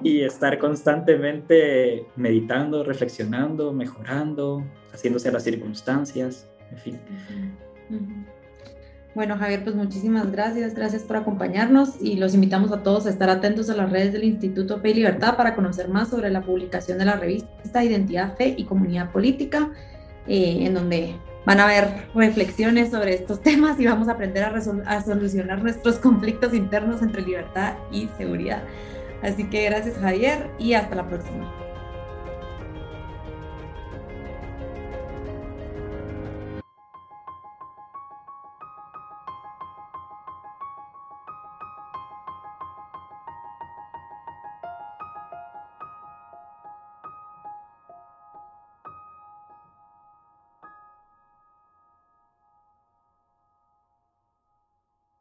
y 0.04 0.22
estar 0.22 0.60
constantemente 0.60 2.06
meditando, 2.16 2.84
reflexionando, 2.84 3.74
mejorando, 3.74 4.64
haciéndose 4.92 5.30
a 5.30 5.32
las 5.32 5.44
circunstancias, 5.44 6.48
en 6.72 6.78
fin. 6.78 7.00
Bueno, 9.16 9.38
Javier, 9.38 9.64
pues 9.64 9.76
muchísimas 9.76 10.32
gracias, 10.32 10.74
gracias 10.74 11.04
por 11.04 11.18
acompañarnos 11.18 12.02
y 12.02 12.16
los 12.16 12.34
invitamos 12.34 12.72
a 12.72 12.82
todos 12.82 13.06
a 13.06 13.12
estar 13.12 13.30
atentos 13.30 13.70
a 13.70 13.76
las 13.76 13.92
redes 13.92 14.12
del 14.12 14.24
Instituto 14.24 14.80
Fe 14.80 14.90
y 14.90 14.94
Libertad 14.96 15.38
para 15.38 15.54
conocer 15.54 15.88
más 15.88 16.10
sobre 16.10 16.32
la 16.32 16.42
publicación 16.42 16.98
de 16.98 17.06
la 17.06 17.16
revista 17.16 17.84
Identidad, 17.84 18.36
Fe 18.36 18.56
y 18.58 18.64
Comunidad 18.64 19.12
Política, 19.12 19.70
eh, 20.28 20.66
en 20.66 20.74
donde 20.74 21.16
van 21.46 21.60
a 21.60 21.66
haber 21.66 22.08
reflexiones 22.16 22.90
sobre 22.90 23.14
estos 23.14 23.40
temas 23.44 23.80
y 23.80 23.86
vamos 23.86 24.08
a 24.08 24.14
aprender 24.14 24.46
a, 24.46 24.54
a 24.88 25.04
solucionar 25.04 25.62
nuestros 25.62 26.00
conflictos 26.00 26.52
internos 26.56 27.04
entre 27.04 27.22
libertad 27.22 27.76
y 27.92 28.10
seguridad. 28.18 28.64
Así 29.22 29.44
que 29.44 29.66
gracias 29.66 29.96
Javier 30.00 30.50
y 30.58 30.74
hasta 30.74 30.96
la 30.96 31.08
próxima. 31.08 31.63